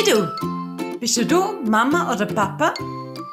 Hey 0.00 0.14
du! 0.14 0.98
Bist 0.98 1.18
du 1.18 1.26
du 1.26 1.60
Mama 1.68 2.10
oder 2.10 2.24
Papa? 2.24 2.72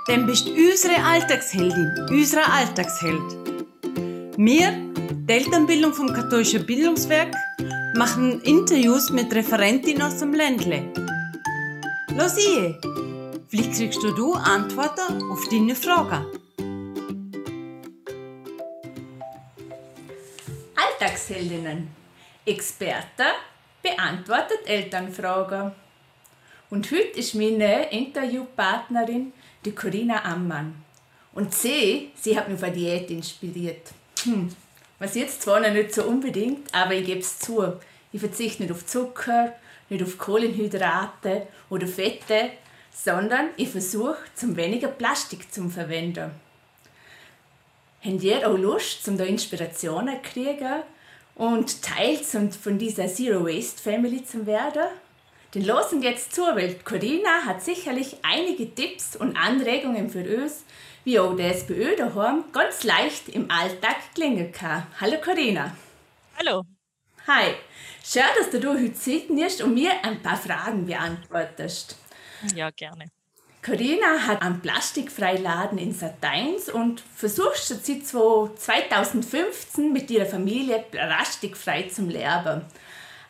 Dann 0.07 0.25
bist 0.25 0.47
du 0.47 0.51
unsere 0.51 1.01
Alltagsheldin, 1.01 2.07
unser 2.09 2.51
Alltagsheld. 2.51 3.37
Wir, 4.35 4.73
die 5.27 5.31
Elternbildung 5.31 5.93
vom 5.93 6.11
Katholischen 6.11 6.65
Bildungswerk, 6.65 7.33
machen 7.95 8.41
Interviews 8.41 9.11
mit 9.11 9.33
Referentinnen 9.33 10.01
aus 10.01 10.17
dem 10.17 10.33
Ländle. 10.33 10.91
Los 12.17 12.37
ihr! 12.37 12.77
Vielleicht 13.47 13.73
kriegst 13.73 14.03
du, 14.03 14.13
du 14.13 14.33
Antworten 14.33 15.23
auf 15.31 15.47
deine 15.49 15.73
Fragen. 15.73 16.25
Alltagsheldinnen. 20.75 21.87
Experte 22.45 23.23
beantwortet 23.81 24.59
Elternfragen. 24.65 25.71
Und 26.69 26.91
heute 26.91 27.17
ist 27.17 27.33
meine 27.33 27.89
Interviewpartnerin 27.91 29.31
die 29.63 29.73
Corinna 29.73 30.25
Ammann. 30.25 30.75
Und 31.33 31.53
sie, 31.53 32.11
sie 32.19 32.37
hat 32.37 32.49
mich 32.49 32.59
für 32.59 32.71
Diät 32.71 33.09
inspiriert. 33.09 33.91
Hm. 34.23 34.49
Was 34.99 35.15
jetzt 35.15 35.43
zwar 35.43 35.59
noch 35.59 35.71
nicht 35.71 35.93
so 35.93 36.03
unbedingt, 36.03 36.73
aber 36.73 36.93
ich 36.95 37.05
gebe 37.05 37.19
es 37.19 37.39
zu. 37.39 37.73
Ich 38.11 38.19
verzichte 38.19 38.63
nicht 38.63 38.71
auf 38.71 38.85
Zucker, 38.85 39.53
nicht 39.89 40.03
auf 40.03 40.17
Kohlenhydrate 40.17 41.47
oder 41.69 41.87
Fette, 41.87 42.51
sondern 42.91 43.49
ich 43.55 43.69
versuche, 43.69 44.17
zum 44.35 44.57
weniger 44.57 44.87
Plastik 44.87 45.53
zu 45.53 45.69
verwenden. 45.69 46.31
Habt 48.03 48.23
ihr 48.23 48.49
auch 48.49 48.57
Lust, 48.57 49.07
um 49.07 49.17
da 49.17 49.23
Inspirationen 49.23 50.15
zu 50.23 50.31
kriegen 50.31 50.81
und 51.35 51.81
Teil 51.81 52.17
von 52.17 52.77
dieser 52.77 53.07
Zero 53.07 53.45
Waste 53.45 53.81
Family 53.81 54.25
zu 54.25 54.45
werden? 54.45 54.87
Den 55.53 55.65
losen 55.65 56.01
jetzt 56.01 56.35
zu, 56.35 56.41
weil 56.41 56.75
Corinna 56.83 57.45
hat 57.45 57.63
sicherlich 57.63 58.17
einige 58.21 58.73
Tipps 58.73 59.15
und 59.15 59.37
Anregungen 59.37 60.09
für 60.09 60.23
uns, 60.43 60.65
wie 61.05 61.19
auch 61.19 61.35
das 61.37 61.65
bei 61.65 61.75
euch 61.75 61.95
daheim 61.95 62.43
ganz 62.51 62.83
leicht 62.83 63.29
im 63.29 63.49
Alltag 63.49 63.95
klingen 64.13 64.51
kann. 64.51 64.85
Hallo 64.99 65.17
Corinna. 65.23 65.75
Hallo. 66.37 66.63
Hi. 67.27 67.53
Schön, 68.03 68.23
dass 68.37 68.49
du 68.49 68.69
heute 68.69 68.93
Zeit 68.93 69.29
nimmst 69.29 69.61
und 69.61 69.73
mir 69.73 69.91
ein 70.03 70.21
paar 70.21 70.37
Fragen 70.37 70.85
beantwortest. 70.85 71.97
Ja, 72.53 72.69
gerne. 72.69 73.05
Corinna 73.65 74.27
hat 74.27 74.41
einen 74.41 74.61
Plastikfreiladen 74.61 75.77
in 75.77 75.93
Sateins 75.93 76.69
und 76.69 77.01
versucht 77.01 77.57
seit 77.57 78.05
2015 78.05 79.91
mit 79.91 80.09
ihrer 80.09 80.25
Familie 80.25 80.85
plastikfrei 80.89 81.83
zu 81.83 82.03
leben. 82.03 82.61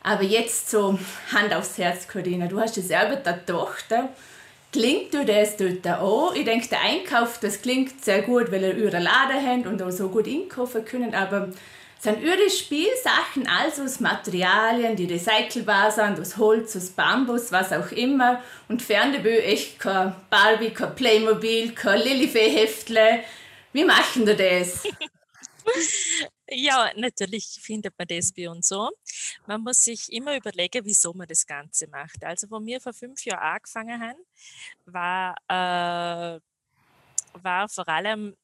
Aber 0.08 0.24
jetzt 0.24 0.70
so 0.70 0.98
Hand 1.34 1.54
aufs 1.54 1.78
Herz, 1.78 2.08
Corinna, 2.08 2.48
du 2.48 2.62
hast 2.62 2.78
ja 2.78 2.82
selber 2.82 3.22
eine 3.26 3.46
Tochter. 3.46 4.08
Klingt 4.72 5.14
du 5.14 5.26
das 5.26 5.58
dort 5.58 5.86
auch? 5.86 6.34
Ich 6.34 6.46
denke, 6.46 6.70
der 6.70 6.80
Einkauf, 6.80 7.42
das 7.42 7.62
klingt 7.62 8.06
sehr 8.06 8.22
gut, 8.22 8.50
weil 8.50 8.64
ihr 8.64 8.86
eure 8.86 9.00
Laden 9.00 9.46
habt 9.46 9.68
und 9.68 9.82
auch 9.82 9.92
so 9.92 10.08
gut 10.08 10.26
einkaufen 10.26 10.86
können, 10.86 11.14
aber 11.14 11.50
sind 12.00 12.24
eure 12.24 12.50
Spielsachen 12.50 13.50
also 13.50 13.84
aus 13.84 14.00
Materialien, 14.00 14.96
die 14.96 15.12
recycelbar 15.12 15.92
sind, 15.92 16.22
aus 16.22 16.38
Holz, 16.38 16.78
aus 16.78 16.92
Bambus, 16.92 17.52
was 17.52 17.74
auch 17.74 17.92
immer. 17.92 18.42
Und 18.70 18.82
ferne 18.82 19.22
will 19.26 19.40
echt 19.40 19.78
kein 19.78 20.16
Barbie, 20.30 20.70
kein 20.70 20.96
Playmobil, 20.96 21.74
kein 21.74 22.00
Lilifee-Heftle. 22.00 23.24
Wie 23.74 23.84
machen 23.84 24.26
wir 24.26 24.38
das? 24.38 24.84
Ja, 26.50 26.92
natürlich 26.96 27.60
findet 27.62 27.98
man 27.98 28.08
das 28.08 28.32
bei 28.32 28.50
uns 28.50 28.70
so. 28.70 28.90
Man 29.48 29.62
muss 29.62 29.84
sich 29.84 30.12
immer 30.12 30.36
überlegen, 30.38 30.86
wieso 30.86 31.14
man 31.14 31.28
das 31.28 31.46
Ganze 31.46 31.88
macht. 31.88 32.24
Also, 32.24 32.50
wo 32.50 32.64
wir 32.66 32.80
vor 32.80 32.94
fünf 32.94 33.26
Jahren 33.26 33.56
angefangen 33.56 34.02
haben, 34.02 34.26
war, 34.86 35.36
äh, 35.50 36.40
war 37.42 37.70
vor 37.70 37.88
allem 37.90 38.36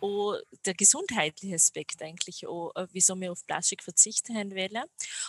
auch 0.00 0.36
der 0.64 0.74
gesundheitliche 0.74 1.54
Aspekt 1.56 2.02
eigentlich 2.02 2.46
auch, 2.46 2.72
äh, 2.76 2.86
wieso 2.92 3.20
wir 3.20 3.32
auf 3.32 3.46
Plastik 3.46 3.82
verzichten 3.82 4.34
wollen. 4.34 4.84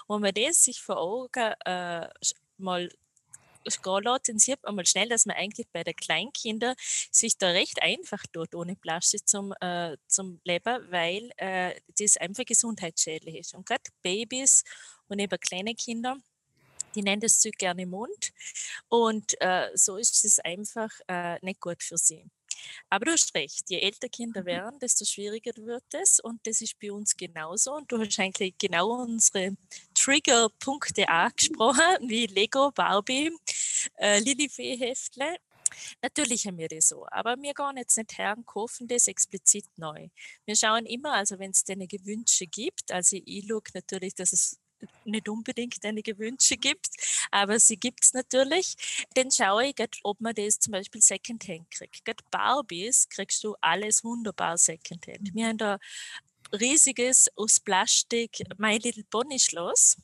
Und 0.08 0.22
wenn 0.24 0.34
man 0.34 0.34
das 0.34 0.64
sich 0.64 0.81
vor 0.81 0.98
Augen 0.98 1.54
äh, 1.66 2.08
mal 2.58 2.90
dann 4.28 4.40
sieht 4.40 4.62
man 4.64 4.76
mal 4.76 4.86
schnell, 4.86 5.10
dass 5.10 5.26
man 5.26 5.36
eigentlich 5.36 5.68
bei 5.72 5.84
den 5.84 5.96
Kleinkindern 5.96 6.76
sich 7.12 7.38
da 7.38 7.50
recht 7.50 7.82
einfach 7.82 8.24
tut, 8.32 8.56
ohne 8.56 8.76
Plastik 8.76 9.28
zum, 9.28 9.54
äh, 9.62 9.98
zum 10.08 10.40
Leben, 10.44 10.92
weil 10.92 11.30
äh, 11.38 11.80
das 11.98 12.18
einfach 12.18 12.46
gesundheitsschädlich 12.46 13.36
ist. 13.36 13.54
Und 13.54 13.66
gerade 13.66 13.84
Babys 14.02 14.64
und 15.08 15.20
eben 15.20 15.40
kleine 15.40 15.76
Kinder, 15.76 16.18
die 16.96 17.02
nennen 17.02 17.22
das 17.22 17.40
Zeug 17.40 17.58
gerne 17.58 17.86
Mund. 17.86 18.32
Und 18.90 19.40
äh, 19.42 19.70
so 19.76 19.98
ist 19.98 20.24
es 20.26 20.40
einfach 20.40 20.92
äh, 21.08 21.38
nicht 21.42 21.60
gut 21.60 21.84
für 21.84 21.98
sie. 21.98 22.26
Aber 22.89 23.06
du 23.06 23.12
hast 23.12 23.34
recht, 23.35 23.69
je 23.69 23.79
älter 23.79 24.09
Kinder 24.09 24.41
mhm. 24.41 24.45
werden, 24.45 24.79
desto 24.79 25.06
schwieriger 25.06 25.53
wird 25.57 25.84
es 25.94 26.19
und 26.19 26.45
das 26.45 26.62
ist 26.62 26.79
bei 26.79 26.91
uns 26.91 27.16
genauso. 27.16 27.75
Und 27.75 27.91
du 27.91 28.00
hast 28.00 28.19
eigentlich 28.19 28.57
genau 28.57 29.01
unsere 29.01 29.56
Triggerpunkte 29.95 31.07
angesprochen, 31.07 31.84
wie 32.07 32.28
Lego, 32.28 32.72
Barbie, 32.72 33.31
äh, 33.97 34.19
Lilifee-Heftle. 34.19 35.38
Natürlich 36.01 36.45
haben 36.45 36.57
wir 36.57 36.67
das 36.67 36.89
so, 36.89 37.06
aber 37.12 37.41
wir 37.41 37.53
gehen 37.53 37.78
jetzt 37.78 37.97
nicht 37.97 38.17
her 38.17 38.35
und 38.35 38.45
kaufen 38.45 38.88
das 38.88 39.07
explizit 39.07 39.66
neu. 39.78 40.09
Wir 40.45 40.56
schauen 40.56 40.85
immer, 40.85 41.13
also 41.13 41.39
wenn 41.39 41.51
es 41.51 41.63
denn 41.63 41.88
Gewünsche 41.88 42.45
gibt, 42.47 42.91
also 42.91 43.18
ich 43.23 43.45
schaue 43.47 43.62
natürlich, 43.73 44.13
dass 44.16 44.33
es 44.33 44.61
nicht 45.06 45.30
unbedingt 45.30 45.84
einige 45.84 46.18
Wünsche 46.18 46.58
gibt, 46.58 46.90
aber 47.31 47.59
sie 47.59 47.78
gibt 47.78 48.03
es 48.03 48.14
natürlich. 48.14 48.75
Dann 49.14 49.31
schaue 49.31 49.68
ich, 49.68 49.75
ob 50.03 50.22
man 50.22 50.36
das 50.36 50.59
zum 50.59 50.72
Beispiel 50.72 51.02
Secondhand 51.02 51.69
kriegt. 51.72 52.06
Gerade 52.06 52.24
Barbies 52.30 53.08
kriegst 53.09 53.44
du 53.44 53.56
alles 53.62 54.03
wunderbar 54.03 54.58
Secondhand. 54.58 55.34
Wir 55.34 55.47
haben 55.47 55.58
da 55.58 55.78
riesiges 56.53 57.30
aus 57.36 57.59
Plastik 57.59 58.44
My 58.58 58.78
Little 58.78 59.06
Pony 59.06 59.40
Schloss. 59.40 59.97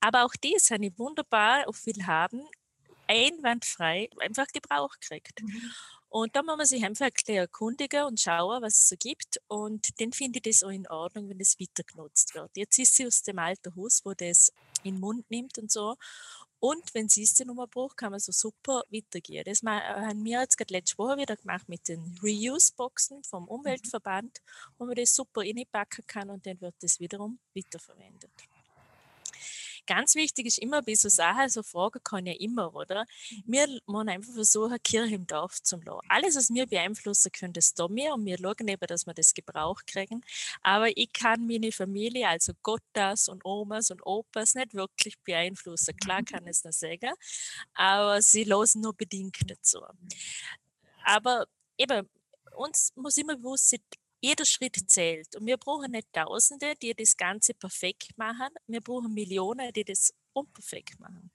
Aber 0.00 0.24
auch 0.24 0.34
das 0.40 0.70
habe 0.70 0.86
ich 0.86 0.98
wunderbar 0.98 1.68
auf 1.68 1.86
Willhaben 1.86 2.42
einwandfrei 3.06 4.08
einfach 4.20 4.46
Gebrauch 4.48 4.94
kriegt. 5.00 5.42
Mhm. 5.42 5.72
Und 6.14 6.36
da 6.36 6.44
muss 6.44 6.56
man 6.56 6.64
sich 6.64 6.84
einfach 6.84 7.10
erkundigen 7.26 8.04
und 8.04 8.20
schauen, 8.20 8.62
was 8.62 8.74
es 8.74 8.88
so 8.88 8.94
gibt. 8.96 9.40
Und 9.48 10.00
dann 10.00 10.12
finde 10.12 10.38
ich 10.38 10.44
das 10.44 10.62
auch 10.62 10.70
in 10.70 10.86
Ordnung, 10.86 11.28
wenn 11.28 11.40
das 11.40 11.58
weiter 11.58 11.82
genutzt 11.82 12.36
wird. 12.36 12.56
Jetzt 12.56 12.78
ist 12.78 12.94
sie 12.94 13.04
aus 13.04 13.24
dem 13.24 13.40
alten 13.40 13.74
Haus, 13.74 14.00
wo 14.04 14.14
das 14.14 14.52
in 14.84 14.94
den 14.94 15.00
Mund 15.00 15.28
nimmt 15.28 15.58
und 15.58 15.72
so. 15.72 15.96
Und 16.60 16.94
wenn 16.94 17.08
sie 17.08 17.24
es 17.24 17.34
dann 17.34 17.48
nochmal 17.48 17.66
braucht, 17.66 17.96
kann 17.96 18.12
man 18.12 18.20
so 18.20 18.30
super 18.30 18.84
weitergehen. 18.92 19.42
Das 19.44 19.62
haben 19.64 20.24
wir 20.24 20.40
jetzt 20.40 20.56
gerade 20.56 20.74
letzte 20.74 20.98
Woche 20.98 21.16
wieder 21.16 21.34
gemacht 21.34 21.68
mit 21.68 21.88
den 21.88 22.16
Reuse-Boxen 22.22 23.24
vom 23.24 23.42
mhm. 23.42 23.48
Umweltverband, 23.48 24.38
wo 24.78 24.84
man 24.84 24.94
das 24.94 25.16
super 25.16 25.40
reinpacken 25.40 26.06
kann 26.06 26.30
und 26.30 26.46
dann 26.46 26.60
wird 26.60 26.76
das 26.80 27.00
wiederum 27.00 27.40
weiterverwendet. 27.56 28.30
Ganz 29.86 30.14
wichtig 30.14 30.46
ist 30.46 30.58
immer 30.58 30.82
bei 30.82 30.94
so 30.94 31.08
Sachen, 31.08 31.48
so 31.48 31.62
Fragen 31.62 32.00
kann 32.02 32.26
ja 32.26 32.32
immer, 32.38 32.74
oder? 32.74 33.06
Wir 33.44 33.66
müssen 33.86 34.08
einfach 34.08 34.32
versuchen, 34.32 34.82
Kirche 34.82 35.14
im 35.14 35.26
Dorf 35.26 35.62
zu 35.62 35.76
lassen. 35.76 36.00
Alles, 36.08 36.36
was 36.36 36.50
wir 36.50 36.66
beeinflussen 36.66 37.30
können, 37.32 37.52
das 37.52 37.74
tun 37.74 37.94
wir 37.94 38.14
und 38.14 38.24
wir 38.24 38.38
schauen 38.38 38.68
eben, 38.68 38.86
dass 38.86 39.06
wir 39.06 39.14
das 39.14 39.34
Gebrauch 39.34 39.80
kriegen. 39.86 40.22
Aber 40.62 40.96
ich 40.96 41.12
kann 41.12 41.46
meine 41.46 41.72
Familie, 41.72 42.28
also 42.28 42.52
Gottas 42.62 43.28
und 43.28 43.44
Omas 43.44 43.90
und 43.90 44.04
Opas, 44.06 44.54
nicht 44.54 44.74
wirklich 44.74 45.18
beeinflussen. 45.22 45.96
Klar 45.96 46.20
mhm. 46.20 46.24
kann 46.26 46.44
ich 46.44 46.50
es 46.50 46.64
nicht 46.64 46.78
sagen, 46.78 47.14
aber 47.74 48.22
sie 48.22 48.44
losen 48.44 48.82
nur 48.82 48.94
bedingt 48.94 49.36
dazu. 49.46 49.80
Aber 51.04 51.46
eben, 51.76 52.08
uns 52.56 52.92
muss 52.96 53.16
immer 53.16 53.36
bewusst 53.36 53.70
sein, 53.70 53.80
jeder 54.24 54.46
Schritt 54.46 54.76
zählt. 54.90 55.36
Und 55.36 55.46
wir 55.46 55.58
brauchen 55.58 55.92
nicht 55.92 56.12
Tausende, 56.12 56.74
die 56.80 56.94
das 56.94 57.16
Ganze 57.16 57.52
perfekt 57.52 58.16
machen. 58.16 58.48
Wir 58.66 58.80
brauchen 58.80 59.12
Millionen, 59.12 59.70
die 59.72 59.84
das 59.84 60.14
unperfekt 60.32 60.98
machen. 60.98 61.30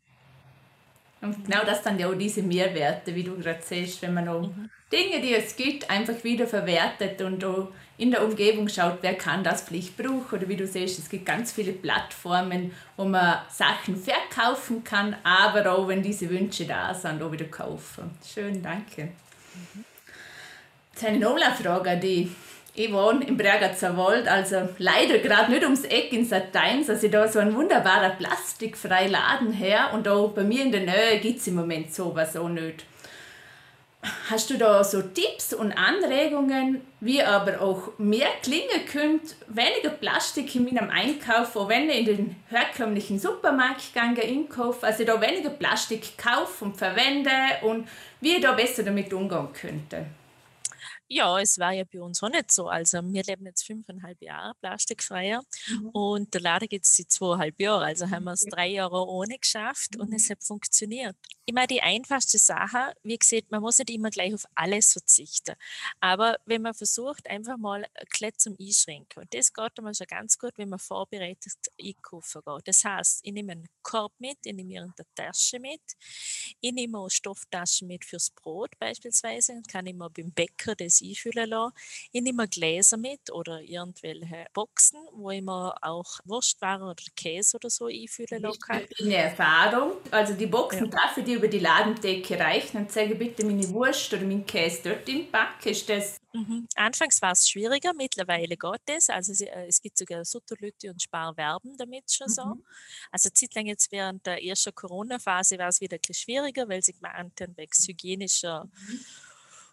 Und 1.21 1.45
genau 1.45 1.63
das 1.65 1.83
dann 1.83 1.99
ja 1.99 2.09
auch 2.09 2.15
diese 2.15 2.41
Mehrwerte, 2.41 3.13
wie 3.13 3.23
du 3.23 3.37
gerade 3.37 3.61
siehst, 3.61 4.01
wenn 4.01 4.13
man 4.13 4.27
auch 4.29 4.41
mhm. 4.41 4.69
Dinge, 4.91 5.21
die 5.21 5.35
es 5.35 5.55
gibt, 5.55 5.89
einfach 5.89 6.23
wieder 6.23 6.47
verwertet 6.47 7.21
und 7.21 7.43
auch 7.43 7.67
in 7.97 8.11
der 8.11 8.23
Umgebung 8.23 8.69
schaut, 8.69 8.99
wer 9.01 9.15
kann 9.15 9.43
das 9.43 9.63
vielleicht 9.63 9.97
brauchen. 9.97 10.25
Oder 10.31 10.47
wie 10.47 10.55
du 10.55 10.65
siehst, 10.65 10.97
es 10.97 11.09
gibt 11.09 11.25
ganz 11.25 11.51
viele 11.51 11.73
Plattformen, 11.73 12.71
wo 12.95 13.03
man 13.03 13.39
Sachen 13.49 13.97
verkaufen 13.97 14.83
kann, 14.83 15.15
aber 15.23 15.71
auch, 15.73 15.89
wenn 15.89 16.01
diese 16.01 16.29
Wünsche 16.29 16.65
da 16.65 16.93
sind, 16.93 17.21
auch 17.21 17.31
wieder 17.31 17.45
kaufen. 17.45 18.11
Schön, 18.25 18.63
danke. 18.63 19.03
Mhm. 19.03 19.85
Jetzt 20.93 21.03
habe 21.03 21.13
ich 21.15 21.21
noch 21.21 21.35
eine 21.35 21.55
Frage 21.55 21.91
an 21.91 22.01
dich. 22.01 22.29
Ich 22.75 22.93
wohne 22.93 23.25
im 23.25 23.35
Bregatzer 23.35 23.97
Wald, 23.97 24.27
also 24.27 24.69
leider 24.77 25.17
gerade 25.19 25.51
nicht 25.51 25.63
ums 25.63 25.83
Eck 25.83 26.13
in 26.13 26.25
Sateins. 26.25 26.89
Also 26.89 27.07
da 27.07 27.27
so 27.27 27.39
ein 27.39 27.55
wunderbarer 27.55 28.11
plastikfreier 28.11 29.09
Laden 29.09 29.51
her 29.51 29.89
und 29.93 30.07
auch 30.07 30.29
bei 30.29 30.43
mir 30.43 30.63
in 30.63 30.71
der 30.71 30.81
Nähe 30.81 31.19
gibt 31.19 31.39
es 31.39 31.47
im 31.47 31.55
Moment 31.55 31.93
sowas 31.93 32.37
auch 32.37 32.47
nicht. 32.47 32.85
Hast 34.29 34.49
du 34.49 34.57
da 34.57 34.81
so 34.81 35.01
Tipps 35.01 35.53
und 35.53 35.73
Anregungen, 35.73 36.79
wie 37.01 37.21
aber 37.21 37.59
auch 37.59 37.91
mehr 37.97 38.29
klingen 38.41 38.85
könnt, 38.89 39.35
weniger 39.47 39.89
Plastik 39.89 40.55
in 40.55 40.63
meinem 40.63 40.89
Einkauf, 40.89 41.57
auch 41.57 41.67
wenn 41.67 41.89
ich 41.89 41.97
in 41.97 42.05
den 42.05 42.35
herkömmlichen 42.47 43.19
Supermarkt 43.19 43.93
gehe, 43.93 44.23
einkaufe, 44.23 44.85
also 44.85 45.03
da 45.03 45.19
weniger 45.19 45.49
Plastik 45.49 46.17
kaufe 46.17 46.63
und 46.63 46.77
verwende 46.77 47.31
und 47.63 47.89
wie 48.21 48.35
ich 48.35 48.41
da 48.41 48.53
besser 48.53 48.83
damit 48.83 49.11
umgehen 49.11 49.49
könnte? 49.51 50.05
Ja, 51.11 51.39
es 51.39 51.57
war 51.57 51.71
ja 51.71 51.85
bei 51.91 51.99
uns 51.99 52.21
auch 52.21 52.29
nicht 52.29 52.51
so. 52.51 52.67
Also 52.67 52.99
wir 53.01 53.23
leben 53.23 53.43
jetzt 53.47 53.65
fünfeinhalb 53.65 54.21
Jahre 54.21 54.53
plastikfreier 54.61 55.41
mhm. 55.67 55.89
und 55.89 56.33
der 56.35 56.41
Laden 56.41 56.69
gibt 56.69 56.85
es 56.85 56.95
seit 56.95 57.09
zweieinhalb 57.09 57.59
Jahren. 57.59 57.81
Also 57.81 58.07
haben 58.11 58.25
wir 58.25 58.33
es 58.33 58.45
drei 58.45 58.67
Jahre 58.67 59.07
ohne 59.07 59.39
geschafft 59.39 59.95
mhm. 59.95 60.01
und 60.01 60.13
es 60.13 60.29
hat 60.29 60.43
funktioniert. 60.43 61.15
Immer 61.47 61.65
die 61.65 61.81
einfachste 61.81 62.37
Sache, 62.37 62.93
wie 63.01 63.17
gesagt, 63.17 63.49
man 63.49 63.61
muss 63.61 63.79
nicht 63.79 63.89
immer 63.89 64.11
gleich 64.11 64.35
auf 64.35 64.45
alles 64.53 64.91
verzichten. 64.91 65.55
Aber 65.99 66.37
wenn 66.45 66.61
man 66.61 66.75
versucht, 66.75 67.27
einfach 67.27 67.57
mal 67.57 67.87
ein 67.95 68.31
zum 68.37 68.55
Einschränken, 68.59 69.23
und 69.23 69.33
das 69.33 69.51
geht 69.51 69.79
einmal 69.79 69.95
schon 69.95 70.05
ganz 70.05 70.37
gut, 70.37 70.51
wenn 70.57 70.69
man 70.69 70.77
vorbereitet 70.77 71.53
einkaufen 71.81 72.43
geht. 72.45 72.67
Das 72.67 72.83
heißt, 72.83 73.21
ich 73.23 73.33
nehme 73.33 73.53
einen 73.53 73.67
Korb 73.81 74.13
mit, 74.19 74.37
ich 74.43 74.53
nehme 74.53 74.79
eine 74.79 74.93
Tasche 75.15 75.59
mit, 75.59 75.81
ich 76.61 76.71
nehme 76.71 76.99
auch 76.99 77.09
Stofftaschen 77.09 77.87
mit 77.87 78.05
fürs 78.05 78.29
Brot 78.29 78.77
beispielsweise, 78.77 79.53
und 79.53 79.67
kann 79.67 79.87
ich 79.87 79.95
mir 79.95 80.11
beim 80.11 80.31
Bäcker 80.31 80.75
das 80.75 80.98
einfüllen 81.01 81.49
lassen. 81.49 81.73
Ich 82.11 82.21
nehme 82.21 82.47
Gläser 82.47 82.97
mit 82.97 83.31
oder 83.31 83.61
irgendwelche 83.61 84.45
Boxen, 84.53 84.99
wo 85.13 85.31
ich 85.31 85.41
mir 85.41 85.75
auch 85.81 86.19
Wurstwaren 86.25 86.83
oder 86.83 87.03
Käse 87.15 87.57
oder 87.57 87.69
so 87.69 87.85
einfüllen 87.85 88.41
lassen 88.41 88.59
kann. 88.59 88.87
Eine 88.99 89.15
Erfahrung, 89.15 89.93
also 90.11 90.33
die 90.33 90.47
Boxen 90.47 90.85
ja. 90.85 90.91
dafür, 90.91 91.23
die 91.23 91.33
über 91.33 91.47
die 91.47 91.59
Ladendecke 91.59 92.39
reichen 92.39 92.77
und 92.77 92.91
sage 92.91 93.15
bitte 93.15 93.45
meine 93.45 93.67
Wurst 93.69 94.13
oder 94.13 94.23
mein 94.23 94.45
Käse 94.45 94.81
dort 94.83 95.07
in 95.09 95.29
Back. 95.31 95.65
Ist 95.65 95.89
das 95.89 96.19
Mhm. 96.33 96.67
Anfangs 96.75 97.21
war 97.21 97.31
es 97.31 97.49
schwieriger, 97.49 97.93
mittlerweile 97.93 98.55
geht 98.55 98.81
es. 98.85 99.09
Also 99.09 99.33
äh, 99.43 99.67
es 99.67 99.81
gibt 99.81 99.97
sogar 99.97 100.23
Sutterlütte 100.23 100.91
und 100.91 101.01
Sparwerben 101.01 101.75
damit 101.77 102.11
schon 102.11 102.29
so. 102.29 102.45
Mhm. 102.45 102.63
Also 103.11 103.29
zeitlang 103.31 103.65
jetzt 103.65 103.91
während 103.91 104.25
der 104.25 104.43
ersten 104.43 104.75
Corona-Phase 104.75 105.57
war 105.57 105.69
es 105.69 105.81
wieder 105.81 105.97
ein 105.97 106.01
bisschen 106.01 106.15
schwieriger, 106.15 106.69
weil 106.69 106.83
sie 106.83 106.93
gemeint 106.93 107.41
haben, 107.41 107.57
wegen 107.57 107.71
hygienischer 107.71 108.65
mhm. 108.65 108.99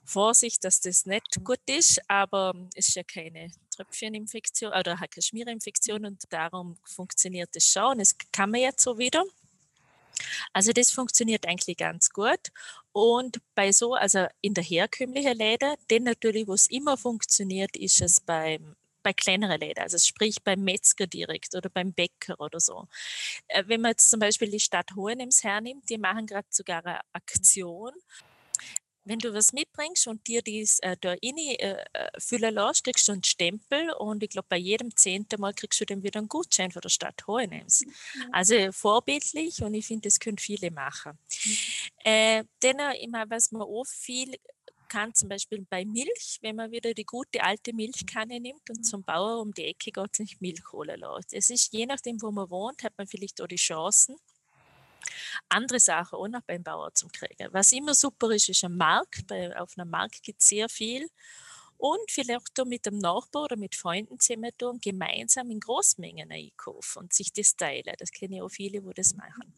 Vorsicht, 0.06 0.64
dass 0.64 0.80
das 0.80 1.06
nicht 1.06 1.44
gut 1.44 1.60
ist, 1.66 2.00
aber 2.08 2.54
es 2.74 2.88
ist 2.88 2.94
ja 2.94 3.02
keine 3.02 3.50
Tröpfcheninfektion 3.74 4.72
oder 4.72 4.96
keine 4.96 5.22
Schmierinfektion 5.22 6.06
und 6.06 6.22
darum 6.30 6.76
funktioniert 6.84 7.50
es 7.54 7.66
schon. 7.70 8.00
Es 8.00 8.16
kann 8.32 8.50
man 8.50 8.60
jetzt 8.60 8.82
so 8.82 8.98
wieder. 8.98 9.24
Also 10.52 10.72
das 10.72 10.90
funktioniert 10.90 11.46
eigentlich 11.46 11.76
ganz 11.76 12.10
gut. 12.10 12.40
Und 12.92 13.38
bei 13.54 13.72
so, 13.72 13.94
also 13.94 14.26
in 14.40 14.54
der 14.54 14.64
herkömmlichen 14.64 15.36
Läden, 15.36 15.74
denn 15.90 16.04
natürlich, 16.04 16.46
wo 16.46 16.54
es 16.54 16.68
immer 16.68 16.96
funktioniert, 16.96 17.76
ist 17.76 18.00
es 18.00 18.20
beim 18.20 18.76
bei 19.02 19.12
kleineren 19.12 19.60
Läden, 19.60 19.84
also 19.84 19.98
sprich 19.98 20.42
beim 20.42 20.64
Metzger 20.64 21.06
direkt 21.06 21.54
oder 21.54 21.70
beim 21.70 21.92
Bäcker 21.92 22.40
oder 22.40 22.58
so. 22.58 22.88
Äh, 23.46 23.62
wenn 23.68 23.80
man 23.80 23.92
jetzt 23.92 24.10
zum 24.10 24.18
Beispiel 24.18 24.50
die 24.50 24.58
Stadt 24.58 24.96
Hohenems 24.96 25.44
hernimmt, 25.44 25.88
die 25.88 25.96
machen 25.96 26.26
gerade 26.26 26.48
sogar 26.50 26.84
eine 26.84 26.98
Aktion, 27.12 27.92
wenn 29.06 29.20
du 29.20 29.32
was 29.32 29.52
mitbringst 29.52 30.08
und 30.08 30.26
dir 30.26 30.42
dies 30.42 30.80
äh, 30.80 30.96
da 31.00 31.10
rein 31.10 31.38
äh, 31.38 31.84
äh, 31.92 32.10
füllen 32.18 32.54
lässt, 32.54 32.84
kriegst 32.84 33.06
du 33.08 33.12
einen 33.12 33.24
Stempel 33.24 33.90
und 33.92 34.22
ich 34.22 34.30
glaube, 34.30 34.48
bei 34.48 34.58
jedem 34.58 34.94
zehnten 34.94 35.40
Mal 35.40 35.54
kriegst 35.54 35.80
du 35.80 35.86
dann 35.86 36.02
wieder 36.02 36.18
einen 36.18 36.28
Gutschein 36.28 36.72
von 36.72 36.82
der 36.82 36.88
Stadt 36.88 37.26
Hohenems. 37.26 37.84
Mhm. 37.84 37.92
Also 38.32 38.72
vorbildlich 38.72 39.62
und 39.62 39.74
ich 39.74 39.86
finde, 39.86 40.08
das 40.08 40.18
können 40.18 40.38
viele 40.38 40.70
machen. 40.72 41.18
Mhm. 41.44 41.56
Äh, 42.04 42.44
dann, 42.60 42.94
immer, 42.96 43.30
was 43.30 43.52
man 43.52 43.62
auch 43.62 43.86
viel 43.86 44.34
kann, 44.88 45.14
zum 45.14 45.28
Beispiel 45.28 45.66
bei 45.68 45.84
Milch, 45.84 46.38
wenn 46.42 46.56
man 46.56 46.70
wieder 46.70 46.94
die 46.94 47.04
gute 47.04 47.42
alte 47.42 47.72
Milchkanne 47.72 48.40
nimmt 48.40 48.68
und 48.70 48.78
mhm. 48.78 48.84
zum 48.84 49.04
Bauer 49.04 49.40
um 49.40 49.52
die 49.52 49.64
Ecke 49.64 49.90
geht, 49.90 50.16
sich 50.16 50.40
Milch 50.40 50.72
holen 50.72 51.00
lässt. 51.00 51.32
Es 51.32 51.50
ist 51.50 51.72
je 51.72 51.86
nachdem, 51.86 52.20
wo 52.22 52.30
man 52.30 52.50
wohnt, 52.50 52.82
hat 52.82 52.92
man 52.98 53.06
vielleicht 53.06 53.40
auch 53.40 53.46
die 53.46 53.56
Chancen, 53.56 54.16
andere 55.48 55.80
Sachen 55.80 56.16
auch 56.16 56.28
noch 56.28 56.42
beim 56.42 56.62
Bauer 56.62 56.92
zum 56.94 57.10
kriegen. 57.10 57.48
Was 57.52 57.72
immer 57.72 57.94
super 57.94 58.30
ist, 58.30 58.48
ist 58.48 58.64
ein 58.64 58.76
Markt. 58.76 59.26
Bei, 59.26 59.58
auf 59.58 59.72
einem 59.76 59.90
Markt 59.90 60.22
gibt 60.22 60.40
es 60.40 60.48
sehr 60.48 60.68
viel. 60.68 61.08
Und 61.78 62.10
vielleicht 62.10 62.64
mit 62.64 62.86
dem 62.86 62.98
Nachbar 62.98 63.44
oder 63.44 63.56
mit 63.56 63.74
Freunden 63.74 64.18
zusammen 64.18 64.50
tun, 64.56 64.80
gemeinsam 64.82 65.50
in 65.50 65.60
Großmengen 65.60 66.32
einkaufen 66.32 67.00
und 67.00 67.12
sich 67.12 67.32
das 67.32 67.54
teilen. 67.54 67.94
Das 67.98 68.10
kenne 68.10 68.36
ich 68.36 68.42
auch 68.42 68.48
viele, 68.48 68.80
die 68.80 68.94
das 68.94 69.14
machen. 69.14 69.52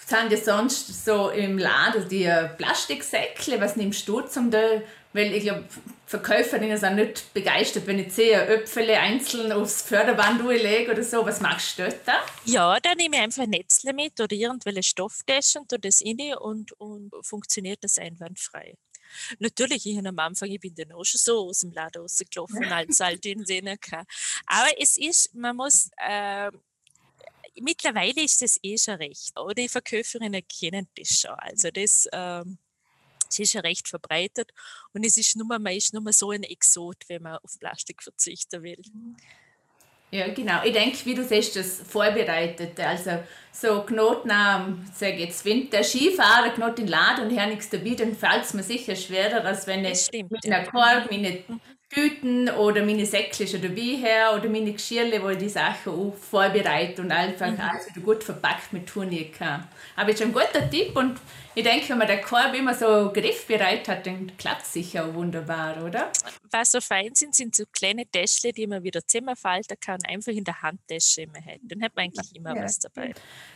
sind 0.06 0.31
ja 0.31 0.38
sonst 0.38 1.05
so 1.05 1.31
im 1.31 1.58
Laden 1.58 2.08
die 2.08 2.31
Plastiksäckle. 2.56 3.61
Was 3.61 3.76
nimmst 3.76 4.06
du 4.06 4.21
zum 4.21 4.50
da? 4.50 4.83
Weil 5.12 5.33
ich 5.33 5.45
glaube, 5.45 5.64
Verkäuferinnen 6.06 6.76
sind 6.76 6.97
nicht 6.97 7.33
begeistert, 7.33 7.87
wenn 7.87 7.99
ich 7.99 8.12
sehe, 8.12 8.47
Äpfel 8.47 8.90
einzeln 8.90 9.50
aufs 9.50 9.83
Förderband 9.83 10.42
lege 10.45 10.92
oder 10.92 11.02
so. 11.02 11.25
Was 11.25 11.40
machst 11.40 11.78
du 11.78 11.88
da? 12.04 12.23
Ja, 12.45 12.78
da 12.80 12.95
nehme 12.95 13.16
ich 13.16 13.23
einfach 13.23 13.47
Netzle 13.47 13.95
mit 13.95 14.21
oder 14.21 14.37
irgendwelche 14.37 14.83
Stofftaschen, 14.83 15.66
tue 15.66 15.78
das 15.78 16.02
rein 16.04 16.37
und, 16.38 16.73
und 16.73 17.11
funktioniert 17.23 17.83
das 17.83 17.99
einwandfrei. 17.99 18.75
Natürlich, 19.38 19.87
ich 19.87 19.99
am 19.99 20.18
Anfang, 20.18 20.50
ich 20.50 20.61
bin 20.61 20.75
dann 20.75 20.92
auch 20.92 21.04
schon 21.04 21.18
so 21.18 21.49
aus 21.49 21.61
dem 21.61 21.73
Laden 21.73 22.02
rausgelaufen, 22.02 22.64
als 22.64 23.00
halt 23.00 23.25
den 23.25 23.44
sehen 23.44 23.78
kann. 23.80 24.06
Aber 24.46 24.70
es 24.78 24.96
ist, 24.96 25.35
man 25.35 25.56
muss, 25.56 25.90
äh, 25.99 26.50
mittlerweile 27.61 28.23
ist 28.23 28.42
das 28.42 28.58
eh 28.62 28.76
schon 28.78 28.94
recht. 28.94 29.38
Oder 29.38 29.54
die 29.54 29.68
Verkäuferinnen 29.68 30.42
kennen 30.49 30.88
das 30.96 31.20
schon. 31.20 31.35
Also 31.38 31.70
das, 31.70 32.08
ähm, 32.12 32.58
das 33.26 33.38
ist 33.38 33.52
ja 33.54 33.61
recht 33.61 33.88
verbreitet 33.88 34.52
und 34.92 35.04
es 35.04 35.16
ist 35.16 35.37
nur, 35.37 35.46
man 35.46 35.66
ist 35.66 35.92
nur 35.92 36.12
so 36.12 36.30
ein 36.30 36.44
Exot, 36.44 36.96
wenn 37.08 37.23
man 37.23 37.38
auf 37.38 37.58
Plastik 37.58 38.02
verzichten 38.02 38.62
will. 38.62 38.82
Ja, 40.12 40.28
genau. 40.32 40.62
Ich 40.64 40.72
denke, 40.72 40.96
wie 41.04 41.14
du 41.14 41.25
siehst, 41.25 41.56
das 41.56 41.80
vorbereitet. 41.80 42.78
Also 42.80 43.18
so 43.52 43.82
Knoten 43.82 44.30
am, 44.30 44.84
sag 44.94 45.18
jetzt, 45.18 45.44
wenn 45.44 45.68
der 45.70 45.82
Skifahrer 45.82 46.50
Knoten 46.50 46.82
in 46.82 46.88
Laden 46.88 47.26
und 47.26 47.36
her 47.36 47.46
nichts 47.48 47.68
dabei, 47.70 47.94
dann 47.94 48.14
fällt 48.14 48.44
es 48.44 48.54
mir 48.54 48.62
sicher 48.62 48.94
schwerer, 48.94 49.44
als 49.44 49.66
wenn 49.66 49.84
ich 49.84 50.08
mit 50.12 50.44
einer 50.44 50.64
Korb 50.64 51.10
meine 51.10 51.42
Tüten 51.88 52.50
oder 52.50 52.85
meine 52.85 53.07
Säckchen 53.07 53.47
schon 53.47 53.62
dabei 53.62 53.97
her 54.00 54.35
oder 54.37 54.49
meine 54.49 54.73
Geschirrle, 54.73 55.23
wo 55.23 55.28
ich 55.28 55.38
die 55.38 55.49
Sachen 55.49 55.93
auch 55.93 56.14
vorbereite 56.14 57.00
und 57.00 57.12
einfach 57.12 57.50
mhm. 57.50 57.61
alles 57.61 57.88
wieder 57.88 58.05
gut 58.05 58.25
verpackt 58.25 58.73
mit 58.73 58.88
tun 58.88 59.11
kann. 59.37 59.69
Aber 59.95 60.11
ist 60.11 60.21
ein 60.21 60.33
guter 60.33 60.69
Tipp 60.69 60.97
und 60.97 61.19
ich 61.55 61.62
denke, 61.62 61.88
wenn 61.88 61.99
man 61.99 62.09
den 62.09 62.21
Korb 62.21 62.52
immer 62.55 62.75
so 62.75 63.11
griffbereit 63.12 63.88
hat, 63.88 64.07
dann 64.07 64.37
klappt 64.37 64.62
es 64.62 64.73
sicher 64.73 65.07
auch 65.07 65.14
wunderbar, 65.14 65.83
oder? 65.83 66.11
Was 66.50 66.73
so 66.73 66.81
fein 66.81 67.14
sind, 67.14 67.35
sind 67.35 67.55
so 67.55 67.64
kleine 67.73 68.05
Täschchen, 68.05 68.52
die 68.52 68.66
man 68.66 68.83
wieder 68.83 69.07
zusammenfalten 69.07 69.78
kann, 69.81 70.00
einfach 70.07 70.33
in 70.33 70.45
der 70.45 70.61
Handtasche 70.61 71.23
immer 71.23 71.38
hält. 71.38 71.62
Dann 71.62 71.83
hat 71.83 71.95
man 71.95 72.07
eigentlich 72.07 72.35
immer 72.35 72.55
ja. 72.55 72.62
was 72.62 72.78
dabei. 72.81 73.14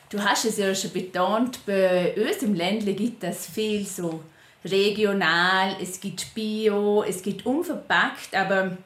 Du 0.09 0.23
hast 0.23 0.45
es 0.45 0.57
ja 0.57 0.75
schon 0.75 0.93
betont, 0.93 1.67
bei 1.67 2.15
uns 2.15 2.43
im 2.43 2.55
Ländle 2.55 2.95
gibt 2.95 3.23
es 3.25 3.47
viel 3.47 3.85
so 3.85 4.23
regional, 4.64 5.76
es 5.81 6.00
gibt 6.00 6.35
Bio, 6.35 7.02
es 7.02 7.23
gibt 7.23 7.47
unverpackt, 7.47 8.35
aber 8.35 8.76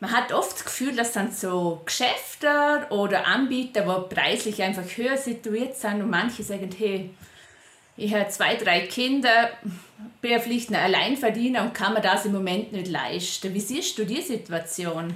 man 0.00 0.12
hat 0.12 0.32
oft 0.32 0.52
das 0.52 0.64
Gefühl, 0.64 0.96
dass 0.96 1.12
dann 1.12 1.30
so 1.30 1.82
Geschäfte 1.84 2.86
oder 2.88 3.26
Anbieter, 3.26 3.82
die 3.82 4.14
preislich 4.14 4.62
einfach 4.62 4.84
höher 4.96 5.16
situiert 5.16 5.76
sind 5.76 6.02
und 6.02 6.08
manche 6.08 6.42
sagen, 6.42 6.70
hey, 6.76 7.10
ich 7.96 8.14
habe 8.14 8.28
zwei, 8.28 8.54
drei 8.54 8.80
Kinder, 8.80 9.50
bin 10.22 10.40
vielleicht 10.40 10.70
ein 10.70 10.76
Alleinverdiener 10.76 11.62
und 11.62 11.74
kann 11.74 11.92
mir 11.92 12.00
das 12.00 12.24
im 12.24 12.32
Moment 12.32 12.72
nicht 12.72 12.88
leisten. 12.88 13.52
Wie 13.52 13.60
siehst 13.60 13.98
du 13.98 14.06
die 14.06 14.22
Situation? 14.22 15.12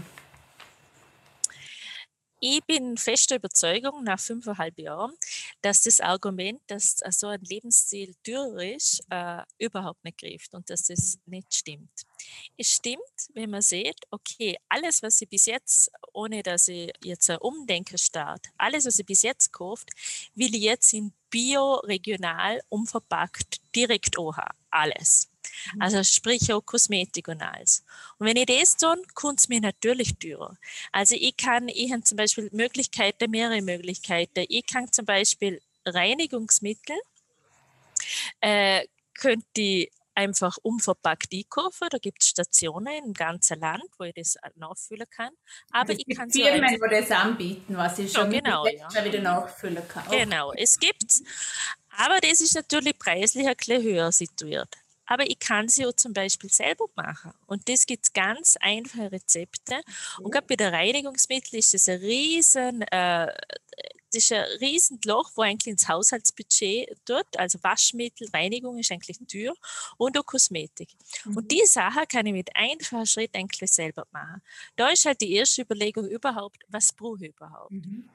Ich 2.46 2.62
bin 2.66 2.98
fester 2.98 3.36
Überzeugung 3.36 4.04
nach 4.04 4.20
fünfeinhalb 4.20 4.78
Jahren, 4.78 5.14
dass 5.62 5.80
das 5.80 5.98
Argument, 5.98 6.60
dass 6.66 6.98
so 7.08 7.28
ein 7.28 7.40
Lebensstil 7.40 8.14
teuer 8.22 8.60
ist, 8.60 9.02
äh, 9.08 9.40
überhaupt 9.56 10.04
nicht 10.04 10.18
greift 10.18 10.52
und 10.52 10.68
dass 10.68 10.82
das 10.82 11.18
nicht 11.24 11.54
stimmt. 11.54 12.02
Es 12.58 12.70
stimmt, 12.70 13.00
wenn 13.32 13.48
man 13.48 13.62
sieht, 13.62 13.96
okay, 14.10 14.58
alles, 14.68 15.02
was 15.02 15.22
ich 15.22 15.28
bis 15.30 15.46
jetzt, 15.46 15.90
ohne 16.12 16.42
dass 16.42 16.68
ich 16.68 16.92
jetzt 17.02 17.30
ein 17.30 17.38
Umdenken 17.38 17.96
starte, 17.96 18.50
alles, 18.58 18.84
was 18.84 18.98
ich 18.98 19.06
bis 19.06 19.22
jetzt 19.22 19.50
kauft, 19.50 19.88
will 20.34 20.54
ich 20.54 20.64
jetzt 20.64 20.92
in 20.92 21.14
Bio, 21.30 21.76
regional, 21.76 22.60
unverpackt, 22.68 23.62
direkt 23.74 24.18
OH, 24.18 24.36
alles. 24.68 25.33
Mhm. 25.74 25.82
Also 25.82 26.02
sprich 26.02 26.52
auch 26.52 26.60
Kosmetik 26.60 27.28
und 27.28 27.42
alles. 27.42 27.84
Und 28.18 28.26
wenn 28.26 28.36
ich 28.36 28.46
das 28.46 28.76
tue, 28.76 29.00
kommt 29.14 29.40
es 29.40 29.48
mir 29.48 29.60
natürlich 29.60 30.16
teurer. 30.18 30.56
Also 30.92 31.14
ich 31.18 31.36
kann, 31.36 31.68
ich 31.68 31.92
habe 31.92 32.02
zum 32.02 32.16
Beispiel 32.16 32.48
Möglichkeiten, 32.52 33.30
mehrere 33.30 33.62
Möglichkeiten. 33.62 34.44
Ich 34.48 34.66
kann 34.66 34.90
zum 34.92 35.06
Beispiel 35.06 35.60
Reinigungsmittel, 35.86 36.96
äh, 38.40 38.86
könnte 39.14 39.46
ich 39.54 39.90
einfach 40.14 40.56
unverpackt 40.62 41.32
einkaufen. 41.32 41.88
Da 41.90 41.98
gibt 41.98 42.22
es 42.22 42.28
Stationen 42.28 43.04
im 43.04 43.12
ganzen 43.12 43.60
Land, 43.60 43.84
wo 43.98 44.04
ich 44.04 44.14
das 44.14 44.36
nachfüllen 44.56 45.06
kann. 45.10 45.32
Aber 45.70 45.92
es 45.92 45.98
ich 46.06 46.16
kann 46.16 46.30
Firmen, 46.30 46.78
so 46.78 46.86
die 46.86 47.00
das 47.00 47.10
anbieten, 47.10 47.76
was 47.76 47.98
ich 47.98 48.12
schon, 48.12 48.32
ja, 48.32 48.40
genau, 48.40 48.66
ja. 48.66 49.04
wieder 49.04 49.20
nachfüllen 49.20 49.86
kann. 49.88 50.08
Genau, 50.10 50.52
es 50.52 50.78
gibt's. 50.78 51.22
Aber 51.96 52.20
das 52.20 52.40
ist 52.40 52.54
natürlich 52.54 52.98
preislich 52.98 53.46
ein 53.46 53.56
bisschen 53.56 53.82
höher 53.82 54.12
situiert. 54.12 54.76
Aber 55.06 55.28
ich 55.28 55.38
kann 55.38 55.68
sie 55.68 55.86
auch 55.86 55.92
zum 55.92 56.12
Beispiel 56.12 56.50
selber 56.50 56.86
machen. 56.94 57.32
Und 57.46 57.68
das 57.68 57.86
gibt 57.86 58.04
es 58.04 58.12
ganz 58.12 58.56
einfache 58.60 59.12
Rezepte. 59.12 59.80
Und 60.20 60.30
gerade 60.30 60.46
bei 60.46 60.56
den 60.56 60.74
Reinigungsmitteln 60.74 61.58
ist 61.58 61.74
das 61.74 61.88
ein 61.88 61.98
riesen, 61.98 62.82
äh, 62.82 63.32
das 64.14 64.24
ist 64.24 64.32
ein 64.32 64.44
riesen 64.60 65.00
Loch, 65.04 65.30
wo 65.34 65.42
eigentlich 65.42 65.72
ins 65.72 65.88
Haushaltsbudget 65.88 66.88
tut. 67.04 67.26
Also 67.36 67.58
Waschmittel, 67.62 68.28
Reinigung 68.32 68.78
ist 68.78 68.92
eigentlich 68.92 69.18
teuer 69.28 69.54
und 69.96 70.16
auch 70.16 70.24
Kosmetik. 70.24 70.90
Mhm. 71.24 71.36
Und 71.36 71.50
die 71.50 71.66
Sache 71.66 72.06
kann 72.06 72.26
ich 72.26 72.32
mit 72.32 72.54
einfachen 72.54 73.06
Schritt 73.06 73.34
eigentlich 73.34 73.70
selber 73.72 74.06
machen. 74.12 74.40
Da 74.76 74.88
ist 74.88 75.04
halt 75.04 75.20
die 75.20 75.32
erste 75.32 75.62
Überlegung 75.62 76.06
überhaupt, 76.06 76.58
was 76.68 76.92
brauche 76.92 77.26
ich 77.26 77.34
überhaupt? 77.34 77.72
Mhm. 77.72 78.08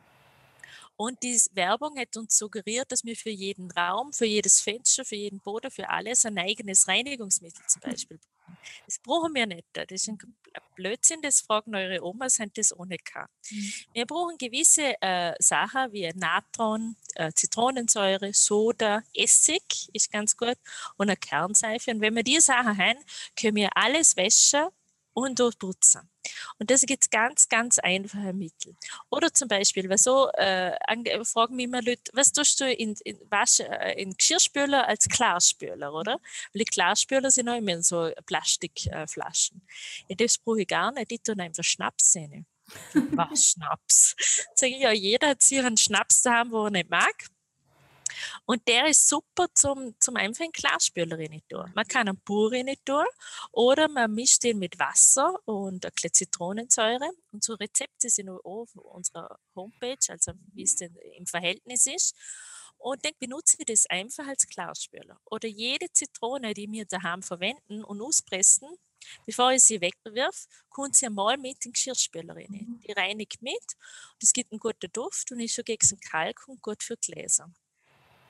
Und 1.01 1.23
die 1.23 1.39
Werbung 1.53 1.97
hat 1.97 2.17
uns 2.17 2.37
suggeriert, 2.37 2.91
dass 2.91 3.05
wir 3.05 3.15
für 3.15 3.29
jeden 3.29 3.71
Raum, 3.71 4.11
für 4.11 4.25
jedes 4.25 4.59
Fenster, 4.59 5.05
für 5.05 5.15
jeden 5.15 5.39
Boden, 5.39 5.71
für 5.71 5.89
alles 5.89 6.25
ein 6.25 6.37
eigenes 6.37 6.89
Reinigungsmittel 6.89 7.65
zum 7.67 7.81
hm. 7.81 7.91
Beispiel 7.91 8.17
brauchen. 8.17 8.57
Das 8.85 8.99
brauchen 8.99 9.33
wir 9.33 9.45
nicht. 9.45 9.65
Das 9.71 9.85
ist 9.89 10.09
ein 10.09 10.17
Blödsinn, 10.75 11.21
das 11.21 11.39
fragen 11.39 11.73
eure 11.73 12.03
Omas, 12.03 12.35
sind 12.35 12.57
das 12.57 12.77
ohne 12.77 12.97
K. 12.97 13.29
Mhm. 13.49 13.73
Wir 13.93 14.05
brauchen 14.05 14.37
gewisse 14.37 15.01
äh, 15.01 15.35
Sachen 15.39 15.93
wie 15.93 16.11
Natron, 16.15 16.97
äh, 17.15 17.31
Zitronensäure, 17.33 18.33
Soda, 18.33 19.01
Essig 19.13 19.89
ist 19.93 20.11
ganz 20.11 20.35
gut 20.35 20.57
und 20.97 21.09
eine 21.09 21.15
Kernseife. 21.15 21.91
Und 21.91 22.01
wenn 22.01 22.15
wir 22.15 22.23
diese 22.23 22.41
Sachen 22.41 22.77
haben, 22.77 22.99
können 23.39 23.55
wir 23.55 23.69
alles 23.73 24.17
waschen 24.17 24.67
und 25.25 25.39
durchputzen. 25.39 26.09
Und 26.57 26.69
das 26.69 26.81
gibt 26.81 27.03
es 27.03 27.09
ganz, 27.09 27.49
ganz 27.49 27.79
einfache 27.79 28.33
Mittel. 28.33 28.75
Oder 29.09 29.33
zum 29.33 29.47
Beispiel, 29.47 29.89
weil 29.89 29.97
so 29.97 30.29
äh, 30.33 30.77
fragen 31.23 31.55
mich 31.55 31.65
immer 31.65 31.81
Leute, 31.81 32.11
was 32.13 32.31
tust 32.31 32.59
du 32.59 32.71
in, 32.71 32.95
in, 33.03 33.17
Wasch, 33.29 33.59
äh, 33.59 34.01
in 34.01 34.15
Geschirrspüler 34.15 34.87
als 34.87 35.07
Klarspüler, 35.07 35.93
oder? 35.93 36.19
Weil 36.53 36.59
die 36.59 36.65
Klarspüler 36.65 37.31
sind 37.31 37.49
auch 37.49 37.57
immer 37.57 37.81
so 37.81 38.11
Plastikflaschen. 38.25 39.61
Äh, 40.07 40.13
ja, 40.13 40.15
das 40.15 40.37
brauche 40.37 40.61
ich 40.61 40.67
gar 40.67 40.91
nicht, 40.91 41.11
die 41.11 41.19
tun 41.19 41.39
einfach 41.39 41.63
Schnaps 41.63 42.15
rein. 42.15 42.45
Was 42.93 43.51
Schnaps? 43.51 44.15
Sage 44.55 44.73
ich 44.73 44.81
ja, 44.81 44.91
jeder 44.91 45.29
hat 45.29 45.41
sich 45.41 45.59
einen 45.59 45.77
Schnaps 45.77 46.21
zu 46.21 46.29
haben, 46.29 46.51
wo 46.51 46.65
er 46.65 46.71
nicht 46.71 46.89
mag. 46.89 47.15
Und 48.45 48.67
der 48.67 48.87
ist 48.87 49.07
super 49.07 49.47
zum, 49.53 49.95
zum 49.99 50.15
einfach 50.15 50.45
in 50.45 50.51
Glasspüler 50.51 51.17
rein 51.17 51.41
tun. 51.49 51.71
Man 51.75 51.87
kann 51.87 52.07
einen 52.07 52.19
pur 52.21 52.51
rein 52.51 52.73
tun 52.85 53.05
oder 53.51 53.87
man 53.87 54.13
mischt 54.13 54.43
den 54.43 54.59
mit 54.59 54.79
Wasser 54.79 55.35
und 55.45 55.85
ein 55.85 55.91
bisschen 55.93 56.13
Zitronensäure. 56.13 57.09
Und 57.31 57.43
so 57.43 57.53
Rezepte 57.53 58.09
sind 58.09 58.29
auch 58.29 58.43
auf 58.43 58.75
unserer 58.75 59.39
Homepage, 59.55 59.97
also 60.09 60.33
wie 60.53 60.63
es 60.63 60.75
denn 60.75 60.95
im 61.17 61.25
Verhältnis 61.25 61.87
ist. 61.87 62.15
Und 62.79 63.03
dann 63.03 63.11
benutze 63.19 63.57
ich 63.59 63.65
das 63.65 63.85
einfach 63.87 64.25
als 64.25 64.47
Glasspüler. 64.47 65.19
Oder 65.25 65.49
jede 65.49 65.91
Zitrone, 65.91 66.53
die 66.53 66.71
wir 66.71 66.85
daheim 66.85 67.21
verwenden 67.21 67.83
und 67.83 68.01
auspressen, 68.01 68.69
bevor 69.25 69.51
ich 69.51 69.63
sie 69.63 69.81
wegwirf, 69.81 70.47
kommt 70.69 70.95
sie 70.95 71.07
einmal 71.07 71.37
mit 71.37 71.65
in 71.65 71.71
den 71.71 71.73
Geschirrspüler 71.73 72.35
rein. 72.35 72.47
Mhm. 72.49 72.79
Die 72.79 72.91
reinigt 72.93 73.41
mit. 73.41 73.53
Und 73.53 74.23
es 74.23 74.31
gibt 74.31 74.53
einen 74.53 74.59
guten 74.59 74.91
Duft 74.93 75.31
und 75.31 75.41
ist 75.41 75.55
schon 75.55 75.65
gegen 75.65 75.87
den 75.87 75.99
Kalk 75.99 76.47
und 76.47 76.61
gut 76.61 76.81
für 76.81 76.95
Gläser. 76.95 77.51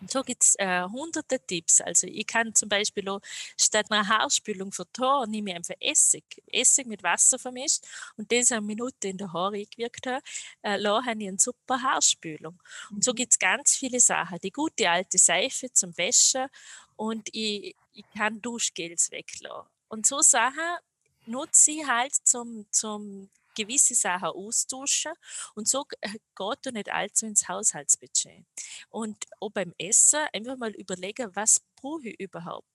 Und 0.02 0.12
so 0.12 0.24
gibt 0.24 0.44
es 0.44 0.56
äh, 0.56 0.84
hunderte 0.84 1.40
Tipps. 1.40 1.82
Also 1.82 2.08
ich 2.08 2.26
kann 2.26 2.54
zum 2.56 2.70
Beispiel 2.70 3.08
auch 3.10 3.22
statt 3.60 3.88
einer 3.90 4.08
Haarspülung 4.08 4.72
für 4.72 4.92
Tor 4.92 5.28
nehme 5.28 5.52
ich 5.52 5.56
einfach 5.58 5.76
Essig. 5.80 6.24
Essig 6.48 6.88
mit 6.88 7.04
Wasser 7.04 7.38
vermischt 7.38 7.84
und 8.18 8.32
das 8.32 8.52
eine 8.52 8.62
Minute 8.62 9.10
in 9.10 9.18
der 9.18 9.34
Haare 9.34 9.58
eingewirkt 9.58 10.08
habe, 10.08 10.22
äh, 10.62 10.78
lasse 10.78 11.12
ich 11.12 11.28
eine 11.28 11.40
super 11.40 11.82
Haarspülung. 11.82 12.62
Und 12.92 13.04
so 13.04 13.12
mhm. 13.12 13.16
gibt 13.16 13.34
es 13.34 13.40
ganz 13.40 13.76
viele 13.76 14.00
Sachen. 14.00 14.40
Die 14.42 14.52
gute 14.52 14.90
alte 14.90 15.18
Seife 15.18 15.72
zum 15.74 15.98
Wäschen 15.98 16.48
und 16.96 17.30
ich, 17.34 17.76
ich 17.94 18.06
kann 18.16 18.42
Duschgels 18.42 19.12
weglassen. 19.12 19.70
Und 19.90 20.06
so 20.06 20.22
Sachen 20.22 20.78
nutze 21.26 21.72
ich 21.72 21.88
halt 21.88 22.14
zum, 22.14 22.66
zum 22.72 23.30
gewisse 23.60 23.96
Sachen 23.96 24.30
austauschen 24.30 25.12
und 25.56 25.68
so 25.68 25.86
äh, 26.02 26.10
geht 26.36 26.60
du 26.64 26.72
nicht 26.72 26.92
allzu 26.92 27.26
ins 27.26 27.48
Haushaltsbudget. 27.48 28.46
Und 28.90 29.26
auch 29.40 29.52
beim 29.52 29.74
Essen 29.78 30.28
einfach 30.34 30.58
mal 30.58 30.72
überlegen, 30.72 31.36
was 31.36 31.62
brauche 31.76 32.10
ich 32.10 32.20
überhaupt? 32.20 32.68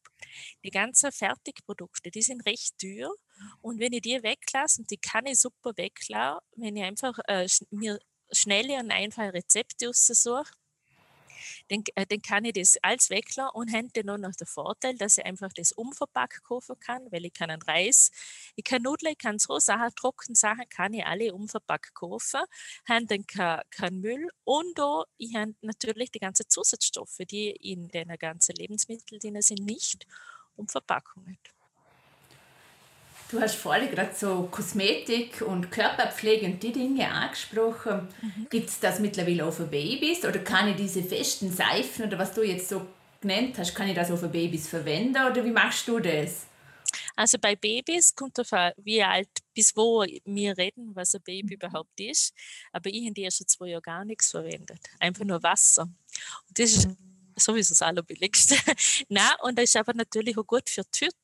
Die 0.65 0.71
ganzen 0.71 1.13
Fertigprodukte, 1.13 2.11
die 2.11 2.23
sind 2.23 2.47
recht 2.47 2.79
teuer 2.79 3.13
und 3.61 3.79
wenn 3.79 3.93
ich 3.93 4.03
die 4.03 4.23
weglasse, 4.23 4.81
und 4.81 4.91
die 4.91 4.97
kann 4.97 5.27
ich 5.27 5.39
super 5.39 5.73
weglassen, 5.77 6.41
wenn 6.57 6.77
ich 6.77 6.85
einfach 6.85 7.19
äh, 7.29 7.49
mir 7.71 7.99
schnelle 8.31 8.79
und 8.79 8.91
einfache 8.91 9.35
Rezepte 9.35 9.89
aussuche, 9.89 10.45
dann, 11.69 11.83
äh, 11.95 12.07
dann 12.07 12.23
kann 12.23 12.45
ich 12.45 12.55
das 12.55 12.77
alles 12.83 13.11
weglassen 13.11 13.51
und 13.55 13.69
hätte 13.69 14.05
dann 14.05 14.21
noch 14.21 14.35
den 14.35 14.47
Vorteil, 14.47 14.97
dass 14.97 15.19
ich 15.19 15.25
einfach 15.25 15.53
das 15.53 15.73
unverpackt 15.73 16.43
kaufen 16.45 16.79
kann, 16.81 17.11
weil 17.11 17.25
ich 17.25 17.33
kann 17.35 17.51
einen 17.51 17.63
Reis, 17.63 18.11
ich 18.57 18.65
kann 18.65 18.83
Nudeln, 18.83 19.13
ich 19.13 19.19
kann 19.19 19.39
so 19.39 19.59
Sachen, 19.59 19.95
trockene 19.95 20.37
Sachen, 20.37 20.69
kann 20.69 20.95
ich 20.95 21.05
alle 21.05 21.35
unverpackt 21.35 21.95
kaufen, 21.95 22.41
habe 22.89 23.07
dann 23.07 23.27
keinen 23.27 23.63
kein 23.71 24.01
Müll 24.01 24.29
und 24.45 24.81
auch, 24.81 25.05
ich 25.17 25.35
habe 25.35 25.55
natürlich 25.63 26.11
die 26.11 26.19
ganzen 26.19 26.49
Zusatzstoffe, 26.49 27.19
die 27.31 27.51
in 27.51 27.89
den 27.89 28.09
ganzen 28.19 28.55
Lebensmitteln 28.57 29.43
sind, 29.43 29.65
nicht 29.65 30.07
und 30.57 30.71
Verpackung 30.71 31.25
nicht. 31.25 31.55
Du 33.35 33.41
hast 33.41 33.57
vorhin 33.57 33.91
gerade 33.91 34.15
so 34.15 34.49
Kosmetik 34.49 35.43
und 35.43 35.73
Körperpflege 35.73 36.47
und 36.47 36.63
die 36.63 36.71
Dinge 36.71 37.11
angesprochen. 37.11 38.07
Mhm. 38.23 38.47
Gibt 38.49 38.69
es 38.69 38.79
das 38.79 39.01
mittlerweile 39.01 39.45
auch 39.45 39.53
für 39.53 39.67
Babys 39.67 40.25
oder 40.25 40.39
kann 40.39 40.69
ich 40.69 40.77
diese 40.77 41.03
festen 41.03 41.51
Seifen 41.51 42.07
oder 42.07 42.17
was 42.17 42.33
du 42.33 42.45
jetzt 42.45 42.69
so 42.69 42.87
genannt 43.21 43.59
hast, 43.59 43.75
kann 43.75 43.89
ich 43.89 43.97
das 43.97 44.13
auch 44.13 44.19
für 44.19 44.29
Babys 44.29 44.69
verwenden 44.69 45.17
oder 45.17 45.45
wie 45.45 45.51
machst 45.51 45.89
du 45.89 45.99
das? 45.99 46.47
Also 47.17 47.37
bei 47.41 47.57
Babys 47.57 48.15
kommt 48.15 48.39
darauf 48.39 48.73
wie 48.77 49.03
alt, 49.03 49.31
bis 49.53 49.77
wo 49.77 50.05
wir 50.25 50.57
reden, 50.57 50.95
was 50.95 51.17
ein 51.17 51.23
Baby 51.23 51.57
mhm. 51.57 51.67
überhaupt 51.67 51.99
ist. 51.99 52.33
Aber 52.71 52.89
ich 52.89 53.03
habe 53.03 53.15
die 53.15 53.25
ersten 53.25 53.49
zwei 53.49 53.67
Jahre 53.71 53.83
gar 53.83 54.05
nichts 54.05 54.31
verwendet. 54.31 54.79
Einfach 55.01 55.25
nur 55.25 55.43
Wasser. 55.43 55.83
Und 55.83 56.57
das 56.57 56.71
ist 56.71 56.87
mhm. 56.87 56.97
sowieso 57.37 57.73
das 57.73 57.83
Allerbilligste. 57.83 58.55
Na, 59.09 59.35
und 59.43 59.59
das 59.59 59.65
ist 59.65 59.77
aber 59.77 59.93
natürlich 59.93 60.39
auch 60.39 60.47
gut 60.47 60.71
für 60.71 60.83
die 60.85 61.07
Hütte. 61.07 61.24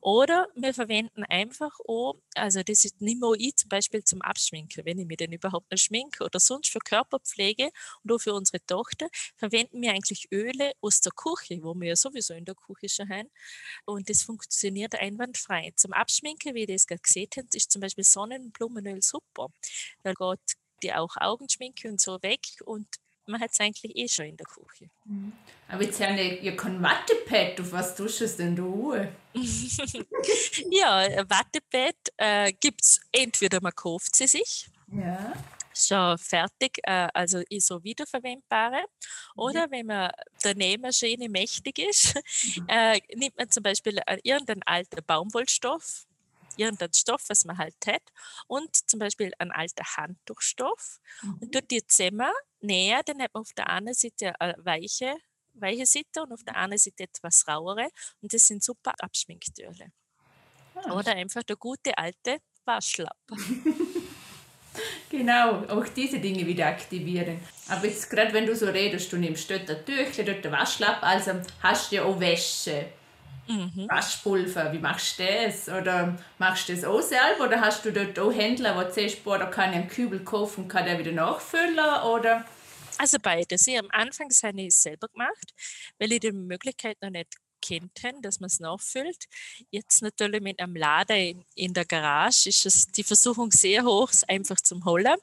Oder 0.00 0.48
wir 0.54 0.74
verwenden 0.74 1.24
einfach 1.24 1.72
auch, 1.86 2.16
also 2.34 2.62
das 2.62 2.84
ist 2.84 3.00
nicht 3.00 3.20
nur 3.20 3.38
ich 3.38 3.56
zum 3.56 3.68
Beispiel 3.68 4.04
zum 4.04 4.22
Abschminken, 4.22 4.84
wenn 4.84 4.98
ich 4.98 5.06
mir 5.06 5.16
denn 5.16 5.32
überhaupt 5.32 5.70
nicht 5.70 5.84
schminke 5.84 6.24
oder 6.24 6.40
sonst 6.40 6.70
für 6.70 6.78
Körperpflege 6.80 7.70
und 8.02 8.12
auch 8.12 8.18
für 8.20 8.34
unsere 8.34 8.64
Tochter, 8.66 9.08
verwenden 9.36 9.80
wir 9.82 9.92
eigentlich 9.92 10.28
Öle 10.32 10.72
aus 10.80 11.00
der 11.00 11.12
Küche, 11.12 11.62
wo 11.62 11.74
wir 11.74 11.88
ja 11.88 11.96
sowieso 11.96 12.34
in 12.34 12.44
der 12.44 12.54
Küche 12.54 12.88
schon 12.88 13.08
haben. 13.08 13.28
Und 13.84 14.08
das 14.10 14.22
funktioniert 14.22 14.94
einwandfrei. 14.96 15.72
Zum 15.76 15.92
Abschminken, 15.92 16.54
wie 16.54 16.62
ihr 16.62 16.66
das 16.66 16.86
gerade 16.86 17.02
gesehen 17.02 17.28
habt, 17.36 17.54
ist 17.54 17.70
zum 17.72 17.80
Beispiel 17.80 18.04
Sonnenblumenöl 18.04 19.02
super. 19.02 19.48
Da 20.02 20.12
geht 20.12 20.40
die 20.82 20.92
auch 20.94 21.16
Augenschminke 21.16 21.88
und 21.88 22.00
so 22.00 22.22
weg 22.22 22.40
und 22.64 22.86
man 23.26 23.40
hat 23.40 23.50
es 23.52 23.60
eigentlich 23.60 23.96
eh 23.96 24.08
schon 24.08 24.26
in 24.26 24.36
der 24.36 24.46
Küche. 24.46 24.90
Mhm. 25.04 25.32
Aber 25.68 25.82
jetzt 25.82 26.00
habe 26.00 26.20
ich 26.20 26.42
ja 26.42 26.52
kein 26.52 26.82
Wattepad, 26.82 27.60
auf 27.60 27.72
was 27.72 27.96
tust 27.96 28.20
du 28.20 28.24
es 28.24 28.36
denn 28.36 28.54
da? 28.54 29.08
ja, 30.70 31.28
Wattepad 31.28 31.96
äh, 32.16 32.52
gibt 32.52 32.82
es 32.82 33.00
entweder 33.12 33.60
man 33.60 33.74
kauft 33.74 34.14
sie 34.14 34.26
sich. 34.26 34.68
Ja 34.92 35.34
schon 35.76 36.18
fertig, 36.18 36.78
äh, 36.84 37.08
also 37.12 37.42
so 37.58 37.82
wiederverwendbare. 37.84 38.84
Oder 39.36 39.66
mhm. 39.66 39.70
wenn 39.70 39.86
man 39.86 40.10
der 40.44 40.54
Nähmaschine 40.54 41.28
mächtig 41.28 41.78
ist, 41.78 42.14
mhm. 42.14 42.66
äh, 42.68 43.00
nimmt 43.14 43.36
man 43.36 43.50
zum 43.50 43.62
Beispiel 43.62 43.98
äh, 44.06 44.18
irgendeinen 44.22 44.62
alten 44.64 45.04
Baumwollstoff, 45.06 46.06
irgendeinen 46.56 46.92
Stoff, 46.92 47.24
was 47.28 47.44
man 47.44 47.58
halt 47.58 47.74
hat, 47.86 48.02
und 48.46 48.74
zum 48.88 48.98
Beispiel 48.98 49.32
einen 49.38 49.52
alten 49.52 49.84
Handtuchstoff 49.96 51.00
mhm. 51.22 51.38
und 51.40 51.52
tut 51.52 51.70
die 51.70 51.86
zusammen 51.86 52.30
näher, 52.60 53.02
dann 53.04 53.22
hat 53.22 53.32
man 53.34 53.42
auf 53.42 53.52
der 53.52 53.68
einen 53.68 53.94
Seite 53.94 54.38
eine 54.40 54.54
weiche, 54.58 55.16
weiche 55.54 55.86
Seite 55.86 56.22
und 56.22 56.32
auf 56.32 56.42
der 56.44 56.56
anderen 56.56 56.78
Seite 56.78 57.04
etwas 57.04 57.46
rauere 57.48 57.88
und 58.20 58.32
das 58.32 58.46
sind 58.46 58.62
super 58.62 58.94
Abschminktürle. 58.98 59.92
Ah, 60.74 60.92
Oder 60.92 61.12
einfach 61.12 61.42
der 61.42 61.56
gute 61.56 61.96
alte 61.96 62.38
Waschlapp. 62.64 63.16
Genau, 65.10 65.64
auch 65.68 65.86
diese 65.88 66.18
Dinge 66.18 66.46
wieder 66.46 66.66
aktivieren. 66.66 67.40
Aber 67.68 67.86
jetzt 67.86 68.10
gerade 68.10 68.32
wenn 68.32 68.46
du 68.46 68.54
so 68.54 68.66
redest, 68.66 69.12
du 69.12 69.16
nimmst 69.16 69.50
dort 69.50 69.70
ein 69.70 69.84
Tüchlein, 69.84 70.26
dort 70.26 70.44
ein 70.44 70.52
Waschlapp, 70.52 71.02
also 71.02 71.32
hast 71.62 71.90
du 71.90 71.96
ja 71.96 72.04
auch 72.04 72.18
Wäsche. 72.18 72.86
Mhm. 73.48 73.86
Waschpulver, 73.88 74.72
wie 74.72 74.78
machst 74.78 75.18
du 75.18 75.24
das? 75.24 75.68
Oder 75.68 76.18
machst 76.38 76.68
du 76.68 76.74
das 76.74 76.84
auch 76.84 77.02
selber? 77.02 77.44
Oder 77.44 77.60
hast 77.60 77.84
du 77.84 77.92
dort 77.92 78.18
auch 78.18 78.32
Händler, 78.32 78.84
die 78.84 78.92
zuerst, 78.92 79.24
boah, 79.24 79.38
da 79.38 79.46
kann 79.46 79.70
ich 79.70 79.76
einen 79.76 79.88
Kübel 79.88 80.24
kaufen 80.24 80.64
und 80.64 80.68
kann 80.68 80.84
der 80.84 80.98
wieder 80.98 81.12
nachfüllen? 81.12 81.78
Oder? 81.78 82.44
Also 82.98 83.18
beides. 83.20 83.66
Ich 83.66 83.78
am 83.78 83.88
Anfang 83.90 84.28
habe 84.42 84.60
ich 84.60 84.68
es 84.68 84.82
selber 84.82 85.08
gemacht, 85.08 85.54
weil 85.98 86.12
ich 86.12 86.20
die 86.20 86.32
Möglichkeit 86.32 86.96
noch 87.02 87.10
nicht 87.10 87.34
kennt 87.60 88.02
haben, 88.04 88.22
dass 88.22 88.40
man 88.40 88.48
es 88.48 88.60
nachfüllt. 88.60 89.26
Jetzt 89.70 90.02
natürlich 90.02 90.40
mit 90.40 90.60
einem 90.60 90.76
Lader 90.76 91.16
in, 91.16 91.44
in, 91.54 91.74
der 91.74 91.84
Garage 91.84 92.48
ist 92.48 92.64
es 92.64 92.86
die 92.86 93.02
Versuchung 93.02 93.50
sehr 93.50 93.84
hoch, 93.84 94.10
es 94.10 94.24
einfach 94.24 94.60
zum 94.60 94.84
Holen. 94.84 95.16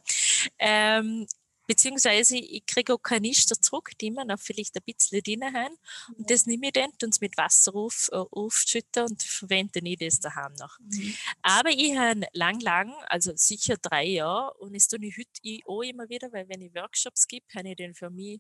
Ähm, 0.60 1.26
beziehungsweise 1.68 2.38
ich 2.38 2.66
kriege 2.66 2.94
auch 2.94 3.02
Kanister 3.02 3.60
zurück, 3.60 3.92
die 4.00 4.12
man 4.12 4.28
noch 4.28 4.40
vielleicht 4.40 4.76
ein 4.76 4.84
bisschen 4.86 5.22
drin 5.22 5.44
haben. 5.54 5.76
Und 6.18 6.30
das 6.30 6.46
nehme 6.46 6.68
ich 6.68 6.74
dann 6.74 6.92
und 7.02 7.22
mit 7.22 7.38
Wasser 7.38 7.76
auf, 7.76 8.10
äh, 8.12 8.16
aufschütten 8.16 9.04
und 9.04 9.24
verwende 9.24 9.80
ich 9.84 9.98
das 9.98 10.20
daheim 10.20 10.54
noch. 10.60 10.78
Mhm. 10.80 11.16
Aber 11.42 11.70
ich 11.70 11.98
habe 11.98 12.28
lang, 12.34 12.60
lang, 12.60 12.94
also 13.08 13.32
sicher 13.36 13.76
drei 13.82 14.06
Jahre, 14.06 14.54
und 14.56 14.76
das 14.76 14.88
tue 14.88 15.00
ich 15.06 15.18
heute 15.18 15.60
auch 15.68 15.82
immer 15.82 16.10
wieder, 16.10 16.32
weil 16.32 16.48
wenn 16.50 16.62
ich 16.62 16.74
Workshops 16.74 17.28
gebe, 17.28 17.46
habe 17.56 17.70
ich 17.70 17.76
den 17.76 17.94
für 17.94 18.10
mich 18.10 18.40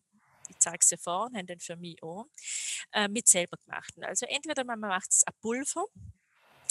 ich 0.50 0.60
zeige 0.60 0.80
es 0.82 0.90
ja 0.92 0.98
vor 0.98 1.26
und 1.26 1.38
haben 1.38 1.48
den 1.48 1.60
für 1.60 1.76
mich 1.76 2.02
auch, 2.04 2.28
äh, 2.92 3.08
mit 3.08 3.28
selber 3.28 3.58
gemachten. 3.58 4.04
Also 4.04 4.26
entweder 4.28 4.64
man 4.64 4.80
macht 4.80 5.10
es 5.10 5.24
ein 5.26 5.34
Pulver 5.42 5.86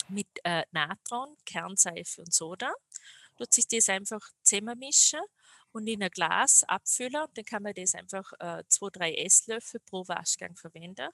mit 0.08 0.28
äh, 0.44 0.64
Natron, 0.72 1.36
Kernseife 1.44 2.20
und 2.20 2.32
Soda, 2.32 2.72
tut 3.38 3.52
sich 3.52 3.66
das 3.66 3.88
einfach 3.88 4.20
zusammenmischen 4.42 5.20
und 5.72 5.86
in 5.86 6.02
ein 6.02 6.10
Glas 6.10 6.64
abfüllen. 6.64 7.26
Dann 7.34 7.44
kann 7.44 7.62
man 7.62 7.74
das 7.74 7.94
einfach 7.94 8.32
äh, 8.38 8.62
zwei, 8.68 8.88
drei 8.90 9.14
Esslöffel 9.14 9.80
pro 9.80 10.06
Waschgang 10.08 10.56
verwenden. 10.56 11.08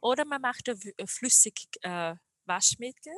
Oder 0.00 0.24
man 0.24 0.40
macht 0.40 0.68
ein 0.68 1.06
flüssig 1.06 1.68
äh, 1.82 2.14
Waschmittel. 2.46 3.12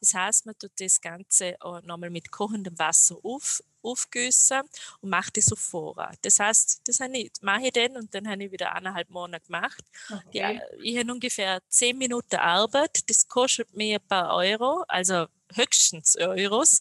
Das 0.00 0.14
heißt, 0.14 0.46
man 0.46 0.56
tut 0.58 0.72
das 0.78 1.00
Ganze 1.00 1.54
äh, 1.54 1.80
nochmal 1.82 2.10
mit 2.10 2.30
kochendem 2.30 2.78
Wasser 2.78 3.16
auf, 3.22 3.62
aufgüssen 3.82 4.62
und 5.00 5.10
macht 5.10 5.36
das 5.36 5.52
auf 5.52 5.58
Vorrat. 5.58 6.18
Das 6.22 6.38
heißt, 6.38 6.82
das 6.84 7.00
ich, 7.00 7.30
mache 7.40 7.66
ich 7.66 7.72
dann 7.72 7.96
und 7.96 8.14
dann 8.14 8.28
habe 8.28 8.44
ich 8.44 8.52
wieder 8.52 8.74
eineinhalb 8.74 9.08
Monate 9.10 9.46
gemacht. 9.46 9.82
Okay. 10.10 10.26
Die, 10.32 10.38
äh, 10.38 10.60
ich 10.82 10.98
habe 10.98 11.12
ungefähr 11.12 11.60
zehn 11.68 11.96
Minuten 11.96 12.36
Arbeit. 12.36 13.08
Das 13.08 13.26
kostet 13.28 13.74
mir 13.74 13.98
ein 13.98 14.08
paar 14.08 14.34
Euro, 14.34 14.84
also 14.88 15.26
höchstens 15.54 16.16
Euros. 16.16 16.80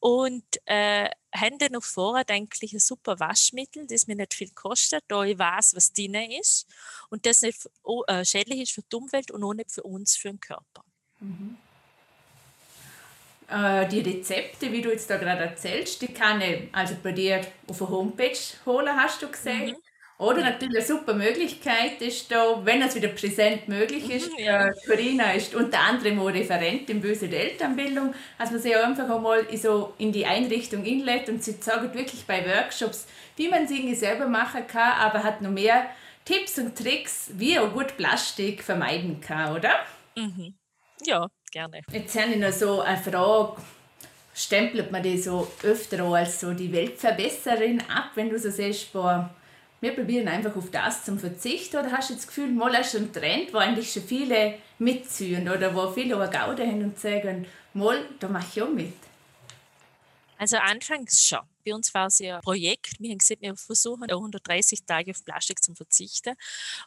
Und 0.00 0.44
äh, 0.66 1.10
haben 1.34 1.58
dann 1.58 1.76
auf 1.76 1.84
Vorrat 1.84 2.30
eigentlich 2.30 2.72
ein 2.72 2.78
super 2.78 3.20
Waschmittel, 3.20 3.86
das 3.86 4.06
mir 4.06 4.16
nicht 4.16 4.34
viel 4.34 4.50
kostet, 4.50 5.04
da 5.08 5.24
ich 5.24 5.38
weiß, 5.38 5.74
was 5.76 5.92
drin 5.92 6.14
ist 6.14 6.66
und 7.10 7.26
das 7.26 7.42
nicht 7.42 7.68
äh, 8.06 8.24
schädlich 8.24 8.60
ist 8.60 8.72
für 8.72 8.82
die 8.82 8.96
Umwelt 8.96 9.30
und 9.30 9.44
auch 9.44 9.54
nicht 9.54 9.70
für 9.70 9.82
uns, 9.82 10.16
für 10.16 10.28
den 10.28 10.40
Körper. 10.40 10.84
Mhm. 11.20 11.58
Äh, 13.48 13.88
die 13.88 14.00
Rezepte, 14.00 14.70
wie 14.72 14.82
du 14.82 14.90
jetzt 14.90 15.08
da 15.08 15.16
gerade 15.16 15.42
erzählst, 15.42 16.02
die 16.02 16.08
kann 16.08 16.40
ich 16.40 16.68
also 16.72 16.96
bei 17.02 17.12
dir 17.12 17.40
auf 17.66 17.78
der 17.78 17.88
Homepage 17.88 18.38
holen, 18.66 18.96
hast 18.96 19.22
du 19.22 19.28
gesehen. 19.28 19.70
Mhm. 19.70 19.76
Oder 20.18 20.42
natürlich 20.42 20.78
eine 20.78 20.84
super 20.84 21.14
Möglichkeit 21.14 22.02
ist 22.02 22.30
da, 22.32 22.60
wenn 22.64 22.82
es 22.82 22.96
wieder 22.96 23.08
präsent 23.08 23.68
möglich 23.68 24.10
ist. 24.10 24.32
Mhm, 24.32 24.44
ja. 24.44 24.68
Corinna 24.84 25.30
ist 25.32 25.54
unter 25.54 25.78
anderem 25.78 26.18
auch 26.18 26.26
Referent 26.26 26.90
in 26.90 27.00
Böse 27.00 27.26
Elternbildung, 27.26 28.12
dass 28.36 28.50
man 28.50 28.60
sie 28.60 28.74
einfach 28.74 29.08
einmal 29.08 29.46
so 29.56 29.94
in 29.98 30.10
die 30.10 30.26
Einrichtung 30.26 30.84
inlädt 30.84 31.28
und 31.28 31.44
sie 31.44 31.52
sagt 31.60 31.94
wirklich 31.94 32.26
bei 32.26 32.44
Workshops, 32.44 33.06
wie 33.36 33.48
man 33.48 33.72
irgendwie 33.72 33.94
selber 33.94 34.26
machen 34.26 34.66
kann, 34.66 34.98
aber 34.98 35.22
hat 35.22 35.40
noch 35.40 35.52
mehr 35.52 35.86
Tipps 36.24 36.58
und 36.58 36.76
Tricks, 36.76 37.30
wie 37.34 37.56
auch 37.56 37.72
gut 37.72 37.96
Plastik 37.96 38.64
vermeiden 38.64 39.20
kann, 39.20 39.56
oder? 39.56 39.70
Mhm. 40.16 40.52
Ja, 41.06 41.28
gerne. 41.52 41.82
Jetzt 41.92 42.18
habe 42.18 42.32
ich 42.32 42.38
noch 42.38 42.50
so 42.50 42.80
eine 42.80 42.98
Frage. 42.98 43.62
Stempelt 44.34 44.90
man 44.90 45.02
die 45.02 45.16
so 45.16 45.48
öfter 45.62 46.02
als 46.04 46.40
so 46.40 46.52
die 46.52 46.72
Weltverbesserin 46.72 47.80
ab, 47.88 48.10
wenn 48.14 48.30
du 48.30 48.38
so 48.38 48.50
siehst, 48.50 48.92
boah, 48.92 49.30
wir 49.80 49.94
probieren 49.94 50.28
einfach 50.28 50.56
auf 50.56 50.70
das 50.70 51.04
zum 51.04 51.18
Verzicht 51.18 51.74
oder 51.74 51.92
hast 51.92 52.10
du 52.10 52.14
das 52.14 52.26
Gefühl, 52.26 52.48
mal 52.48 52.74
ist 52.74 52.96
ein 52.96 53.12
Trend, 53.12 53.52
wo 53.52 53.58
eigentlich 53.58 53.92
schon 53.92 54.02
viele 54.02 54.54
mitziehen 54.78 55.48
oder 55.48 55.74
wo 55.74 55.90
viele 55.90 56.16
auch 56.16 56.30
Gaude 56.30 56.66
haben 56.66 56.82
und 56.82 56.98
sagen, 56.98 57.46
mal, 57.74 58.04
da 58.18 58.28
mache 58.28 58.46
ich 58.52 58.62
auch 58.62 58.70
mit? 58.70 58.94
Also 60.38 60.56
anfangs 60.56 61.24
schon. 61.24 61.40
Bei 61.64 61.74
uns 61.74 61.92
war 61.92 62.06
es 62.06 62.20
ja 62.20 62.36
ein 62.36 62.42
Projekt. 62.42 63.00
Wir 63.00 63.10
haben 63.10 63.18
gesagt, 63.18 63.42
wir 63.42 63.56
versuchen 63.56 64.08
130 64.08 64.84
Tage 64.84 65.10
auf 65.10 65.24
Plastik 65.24 65.62
zu 65.62 65.74
verzichten. 65.74 66.34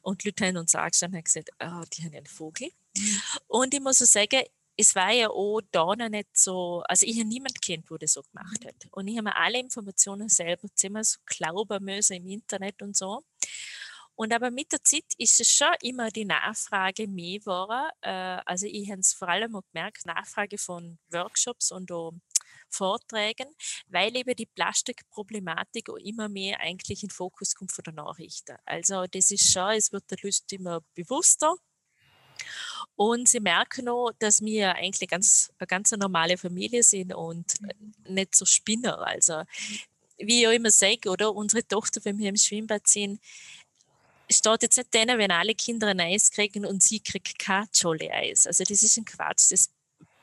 Und 0.02 0.24
die 0.24 0.30
Leute 0.30 0.48
haben 0.48 0.58
uns 0.58 0.74
angestanden 0.74 1.20
und 1.20 1.26
gesagt, 1.26 1.50
oh, 1.62 1.84
die 1.94 2.04
haben 2.04 2.16
einen 2.16 2.26
Vogel. 2.26 2.70
Mhm. 2.96 3.22
Und 3.48 3.74
ich 3.74 3.82
muss 3.82 3.98
so 3.98 4.06
sagen, 4.06 4.42
es 4.78 4.96
war 4.96 5.12
ja 5.12 5.30
auch 5.30 5.62
da 5.72 5.96
noch 5.96 6.10
nicht 6.10 6.38
so, 6.38 6.84
also 6.88 7.06
ich 7.06 7.18
habe 7.20 7.28
niemanden 7.28 7.60
kennt, 7.62 7.90
der 7.90 7.98
das 7.98 8.14
so 8.14 8.22
gemacht 8.22 8.66
hat. 8.66 8.76
Und 8.92 9.08
ich 9.08 9.18
habe 9.18 9.26
mir 9.26 9.36
alle 9.36 9.60
Informationen 9.60 10.30
selber 10.30 10.68
ziemlich 10.74 11.08
so 11.08 11.20
glauben 11.26 11.84
müssen 11.84 12.18
im 12.18 12.28
Internet 12.28 12.82
und 12.82 12.96
so. 12.96 13.24
Und 14.16 14.34
aber 14.34 14.52
mit 14.52 14.72
der 14.72 14.84
Zeit 14.84 15.06
ist 15.18 15.40
es 15.40 15.50
schon 15.50 15.74
immer 15.82 16.10
die 16.10 16.26
Nachfrage 16.26 17.08
mehr 17.08 17.40
geworden. 17.40 17.90
Äh, 18.02 18.42
also 18.46 18.68
ich 18.68 18.90
habe 18.92 19.00
es 19.00 19.14
vor 19.14 19.30
allem 19.30 19.56
auch 19.56 19.64
gemerkt, 19.74 20.06
Nachfrage 20.06 20.58
von 20.58 21.00
Workshops 21.10 21.72
und 21.72 21.92
auch 21.92 22.14
Vorträgen, 22.70 23.48
weil 23.88 24.16
eben 24.16 24.36
die 24.36 24.46
Plastikproblematik 24.46 25.90
auch 25.90 25.98
immer 25.98 26.30
mehr 26.30 26.60
eigentlich 26.60 27.04
in 27.04 27.10
den 27.10 27.14
Fokus 27.14 27.56
kommt 27.56 27.72
von 27.72 27.84
der 27.84 27.94
Nachrichten. 27.94 28.58
Also 28.66 29.06
das 29.08 29.32
ist 29.32 29.52
schon, 29.52 29.72
es 29.72 29.92
wird 29.92 30.10
der 30.12 30.20
Lust 30.22 30.52
immer 30.54 30.82
bewusster. 30.94 31.56
Und 32.96 33.28
sie 33.28 33.40
merken 33.40 33.90
auch, 33.90 34.12
dass 34.20 34.42
wir 34.42 34.76
eigentlich 34.76 35.10
ganz, 35.10 35.52
eine 35.58 35.68
ganz 35.68 35.92
normale 35.92 36.38
Familie 36.38 36.84
sind 36.84 37.14
und 37.14 37.60
mhm. 37.62 38.14
nicht 38.14 38.36
so 38.36 38.46
Spinner. 38.46 39.00
Also, 39.06 39.44
wie 40.18 40.42
ich 40.42 40.48
auch 40.48 40.52
immer 40.52 40.72
sage, 40.72 41.10
oder 41.10 41.34
unsere 41.34 41.68
Tochter, 41.68 42.02
wenn 42.04 42.18
wir 42.20 42.30
im 42.30 42.38
Schwimmbad 42.38 42.88
sind, 42.88 43.20
steht 44.30 44.64
jetzt 44.64 44.78
nicht 44.78 44.94
denen, 44.94 45.18
wenn 45.18 45.32
alle 45.32 45.56
Kinder 45.56 45.88
ein 45.88 46.00
Eis 46.00 46.32
kriegen 46.32 46.66
und 46.66 46.84
sie 46.84 47.00
kriegt 47.00 47.38
kein 47.40 47.68
Jolle 47.74 48.12
Eis. 48.12 48.48
Also 48.48 48.64
das 48.64 48.84
ist 48.84 48.98
ein 48.98 49.06
Quatsch. 49.06 49.52
Das 49.52 49.70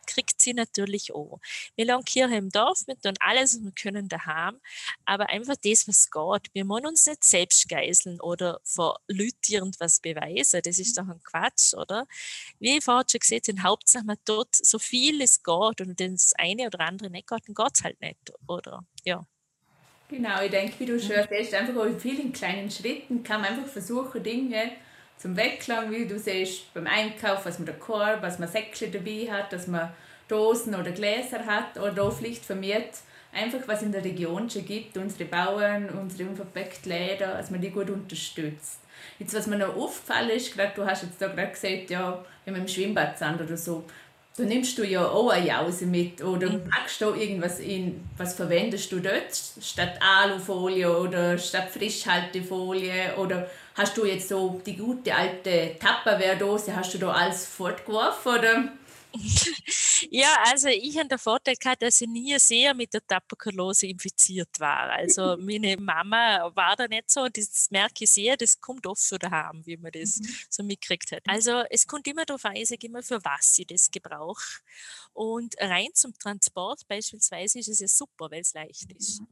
kriegt 0.08 0.40
sie 0.40 0.54
natürlich 0.54 1.14
auch. 1.14 1.38
Wir 1.76 1.84
landen 1.84 2.06
hier 2.08 2.28
im 2.30 2.50
Dorf, 2.50 2.86
wir 2.86 2.98
tun 2.98 3.14
alles, 3.20 3.54
was 3.54 3.64
wir 3.64 3.72
können 3.72 4.08
daheim, 4.08 4.58
aber 5.04 5.28
einfach 5.28 5.56
das, 5.62 5.86
was 5.86 6.10
geht. 6.10 6.52
Wir 6.54 6.66
wollen 6.68 6.86
uns 6.86 7.06
nicht 7.06 7.22
selbst 7.22 7.68
geißeln 7.68 8.20
oder 8.20 8.60
vor 8.64 9.00
Leuten 9.06 9.52
irgendwas 9.52 10.00
beweisen. 10.00 10.60
Das 10.64 10.78
ist 10.78 10.96
doch 10.98 11.08
ein 11.08 11.22
Quatsch, 11.22 11.74
oder? 11.74 12.06
Wie 12.58 12.78
ich 12.78 12.84
vorhin 12.84 13.08
schon 13.10 13.20
gesagt 13.20 13.48
habe, 13.48 13.62
Hauptsache 13.62 14.04
man 14.04 14.16
tut 14.24 14.48
so 14.54 14.78
viel 14.78 15.20
es 15.20 15.42
geht 15.42 15.80
und 15.80 15.98
wenn 15.98 16.12
das 16.14 16.32
eine 16.38 16.66
oder 16.66 16.80
andere 16.80 17.10
nicht 17.10 17.28
geht, 17.28 17.42
dann 17.46 17.54
geht 17.54 17.74
es 17.74 17.84
halt 17.84 18.00
nicht, 18.00 18.32
oder? 18.46 18.84
Ja. 19.04 19.26
Genau, 20.08 20.40
ich 20.40 20.50
denke, 20.50 20.80
wie 20.80 20.86
du 20.86 20.98
schon 20.98 21.10
erzählst, 21.10 21.52
einfach 21.52 21.76
auch 21.76 21.84
in 21.84 22.00
vielen 22.00 22.32
kleinen 22.32 22.70
Schritten 22.70 23.22
kann 23.22 23.42
man 23.42 23.50
einfach 23.52 23.70
versuchen, 23.70 24.22
Dinge 24.22 24.72
zum 25.18 25.36
Wegklang, 25.36 25.90
wie 25.90 26.06
du 26.06 26.18
siehst, 26.18 26.72
beim 26.74 26.86
Einkauf, 26.86 27.44
was 27.44 27.58
man 27.58 27.66
der 27.66 27.74
Korb, 27.76 28.22
was 28.22 28.38
man 28.38 28.48
Säckchen 28.48 28.92
dabei 28.92 29.28
hat, 29.30 29.52
dass 29.52 29.66
man 29.66 29.90
Dosen 30.28 30.74
oder 30.74 30.90
Gläser 30.92 31.44
hat 31.46 31.76
oder 31.78 32.04
auch 32.04 32.12
vielleicht 32.12 32.44
vermehrt 32.44 32.98
einfach 33.32 33.60
was 33.66 33.82
in 33.82 33.92
der 33.92 34.04
Region 34.04 34.48
schon 34.48 34.64
gibt, 34.64 34.96
unsere 34.96 35.24
Bauern, 35.24 35.88
unsere 35.90 36.28
unverpackten 36.28 36.90
Läden, 36.90 37.30
dass 37.30 37.50
man 37.50 37.60
die 37.60 37.70
gut 37.70 37.90
unterstützt. 37.90 38.80
Jetzt, 39.18 39.34
was 39.34 39.46
mir 39.46 39.58
noch 39.58 39.76
aufgefallen 39.76 40.30
ist, 40.30 40.54
gerade 40.54 40.72
du 40.74 40.84
hast 40.86 41.02
jetzt 41.02 41.20
da 41.20 41.28
gerade 41.28 41.50
gesagt, 41.50 41.90
ja, 41.90 42.24
wenn 42.44 42.54
wir 42.54 42.62
im 42.62 42.68
Schwimmbad 42.68 43.18
sind 43.18 43.40
oder 43.40 43.56
so, 43.56 43.84
da 44.36 44.44
nimmst 44.44 44.78
du 44.78 44.84
ja 44.84 45.04
auch 45.06 45.30
eine 45.30 45.46
Jause 45.46 45.86
mit 45.86 46.22
oder 46.22 46.48
Mhm. 46.48 46.64
packst 46.70 47.00
du 47.00 47.12
irgendwas 47.12 47.58
in, 47.58 48.08
was 48.16 48.34
verwendest 48.34 48.90
du 48.92 49.00
dort 49.00 49.36
statt 49.60 49.98
Alufolie 50.00 50.88
oder 50.96 51.36
statt 51.38 51.68
Frischhaltefolie 51.70 53.16
oder 53.16 53.48
hast 53.78 53.96
du 53.96 54.04
jetzt 54.04 54.28
so 54.28 54.60
die 54.66 54.76
gute 54.76 55.14
alte 55.14 55.76
Tupperware-Dose, 55.78 56.74
hast 56.74 56.94
du 56.94 56.98
da 56.98 57.12
alles 57.12 57.46
fortgeworfen 57.46 58.32
oder? 58.32 58.72
Ja, 60.10 60.28
also 60.44 60.68
ich 60.68 60.96
habe 60.96 61.08
den 61.08 61.18
Vorteil 61.18 61.56
gehabt, 61.56 61.82
dass 61.82 62.00
ich 62.00 62.08
nie 62.08 62.38
sehr 62.38 62.72
mit 62.74 62.94
der 62.94 63.04
Tuberkulose 63.06 63.86
infiziert 63.86 64.48
war. 64.58 64.90
Also 64.90 65.36
meine 65.40 65.76
Mama 65.76 66.50
war 66.54 66.76
da 66.76 66.86
nicht 66.86 67.10
so 67.10 67.22
und 67.22 67.36
das 67.36 67.68
merke 67.70 68.04
ich 68.04 68.10
sehr, 68.10 68.36
das 68.36 68.60
kommt 68.60 68.86
oft 68.86 69.02
von 69.02 69.18
daheim, 69.18 69.62
wie 69.64 69.76
man 69.76 69.90
das 69.92 70.20
so 70.48 70.62
mitgekriegt 70.62 71.10
hat. 71.12 71.22
Also 71.26 71.64
es 71.70 71.86
kommt 71.86 72.06
immer 72.06 72.24
darauf 72.24 72.44
an, 72.44 72.56
ich 72.56 72.68
sage 72.68 72.86
immer, 72.86 73.02
für 73.02 73.22
was 73.24 73.58
ich 73.58 73.66
das 73.66 73.90
gebrauche. 73.90 74.60
Und 75.12 75.56
rein 75.58 75.88
zum 75.94 76.16
Transport 76.16 76.86
beispielsweise 76.86 77.58
ist 77.58 77.68
es 77.68 77.80
ja 77.80 77.88
super, 77.88 78.30
weil 78.30 78.42
es 78.42 78.54
leicht 78.54 78.92
ist. 78.92 79.22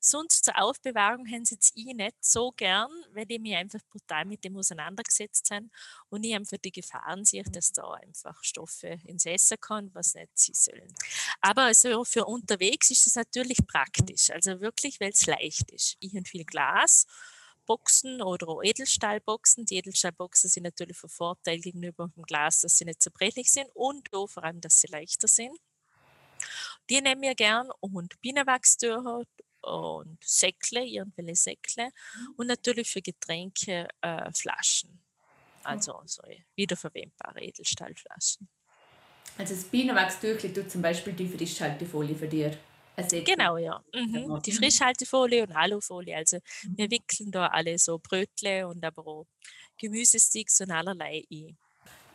Sonst 0.00 0.44
zur 0.44 0.60
Aufbewahrung 0.60 1.26
haben 1.26 1.44
sie 1.44 1.54
jetzt 1.54 1.72
ich 1.76 1.86
nicht 1.86 2.16
so 2.24 2.52
gern, 2.52 2.90
weil 3.12 3.26
ich 3.28 3.40
mich 3.40 3.54
einfach 3.54 3.80
brutal 3.90 4.24
mit 4.24 4.44
dem 4.44 4.56
auseinandergesetzt 4.56 5.50
habe 5.50 5.68
und 6.08 6.24
ich 6.24 6.34
einfach 6.34 6.58
die 6.58 6.72
Gefahren 6.72 7.24
sehe, 7.24 7.42
dass 7.44 7.72
da 7.72 7.90
einfach 7.92 8.42
Stoffe 8.42 8.98
ins 9.04 9.26
Essen 9.26 9.58
kann, 9.60 9.94
was 9.94 10.14
nicht 10.14 10.38
sie 10.38 10.54
sollen. 10.54 10.92
Aber 11.40 11.62
also 11.62 12.04
für 12.04 12.24
unterwegs 12.24 12.90
ist 12.90 13.06
es 13.06 13.14
natürlich 13.16 13.58
praktisch, 13.66 14.30
also 14.30 14.60
wirklich, 14.60 15.00
weil 15.00 15.10
es 15.10 15.26
leicht 15.26 15.70
ist. 15.70 15.96
Ich 16.00 16.14
habe 16.14 16.24
viel 16.24 16.44
Glas. 16.44 17.06
Boxen 17.66 18.20
oder 18.20 18.64
Edelstahlboxen. 18.64 19.64
Die 19.64 19.76
Edelstahlboxen 19.76 20.50
sind 20.50 20.64
natürlich 20.64 20.96
von 20.96 21.08
Vorteil 21.08 21.60
gegenüber 21.60 22.10
dem 22.16 22.24
Glas, 22.24 22.62
dass 22.62 22.76
sie 22.76 22.84
nicht 22.84 23.00
zerbrechlich 23.00 23.52
sind 23.52 23.70
und 23.74 24.12
auch 24.12 24.26
vor 24.26 24.42
allem, 24.42 24.60
dass 24.60 24.80
sie 24.80 24.88
leichter 24.88 25.28
sind. 25.28 25.56
Die 26.88 27.00
nehmen 27.00 27.22
wir 27.22 27.36
gern 27.36 27.70
und 27.78 28.20
Bienenwachstücher 28.20 29.22
und 29.62 30.18
Säckle, 30.22 30.84
irgendwelche 30.84 31.36
Säckle 31.36 31.90
und 32.36 32.46
natürlich 32.46 32.90
für 32.90 33.02
Getränke 33.02 33.88
äh, 34.00 34.32
Flaschen. 34.32 35.02
Also 35.62 36.00
so 36.06 36.22
wiederverwendbare 36.56 37.42
Edelstahlflaschen. 37.42 38.48
Also 39.38 39.54
das 39.54 39.64
Bienenwachstürchen 39.64 40.54
tut 40.54 40.70
zum 40.70 40.82
Beispiel 40.82 41.12
die 41.12 41.28
Frischhaltefolie 41.28 42.14
für 42.16 42.28
dir 42.28 42.56
ersetzen. 42.96 43.24
Genau, 43.24 43.56
ja. 43.56 43.82
Mhm. 43.94 44.40
Die 44.42 44.52
Mhm. 44.52 44.56
Frischhaltefolie 44.56 45.42
und 45.42 45.52
Alufolie. 45.52 46.16
Also 46.16 46.38
wir 46.76 46.90
wickeln 46.90 47.30
da 47.30 47.46
alle 47.48 47.78
so 47.78 47.98
Brötle 47.98 48.66
und 48.68 48.84
aber 48.84 49.06
auch 49.06 49.26
Gemüsesticks 49.78 50.60
und 50.60 50.70
allerlei 50.70 51.24
ein. 51.30 51.56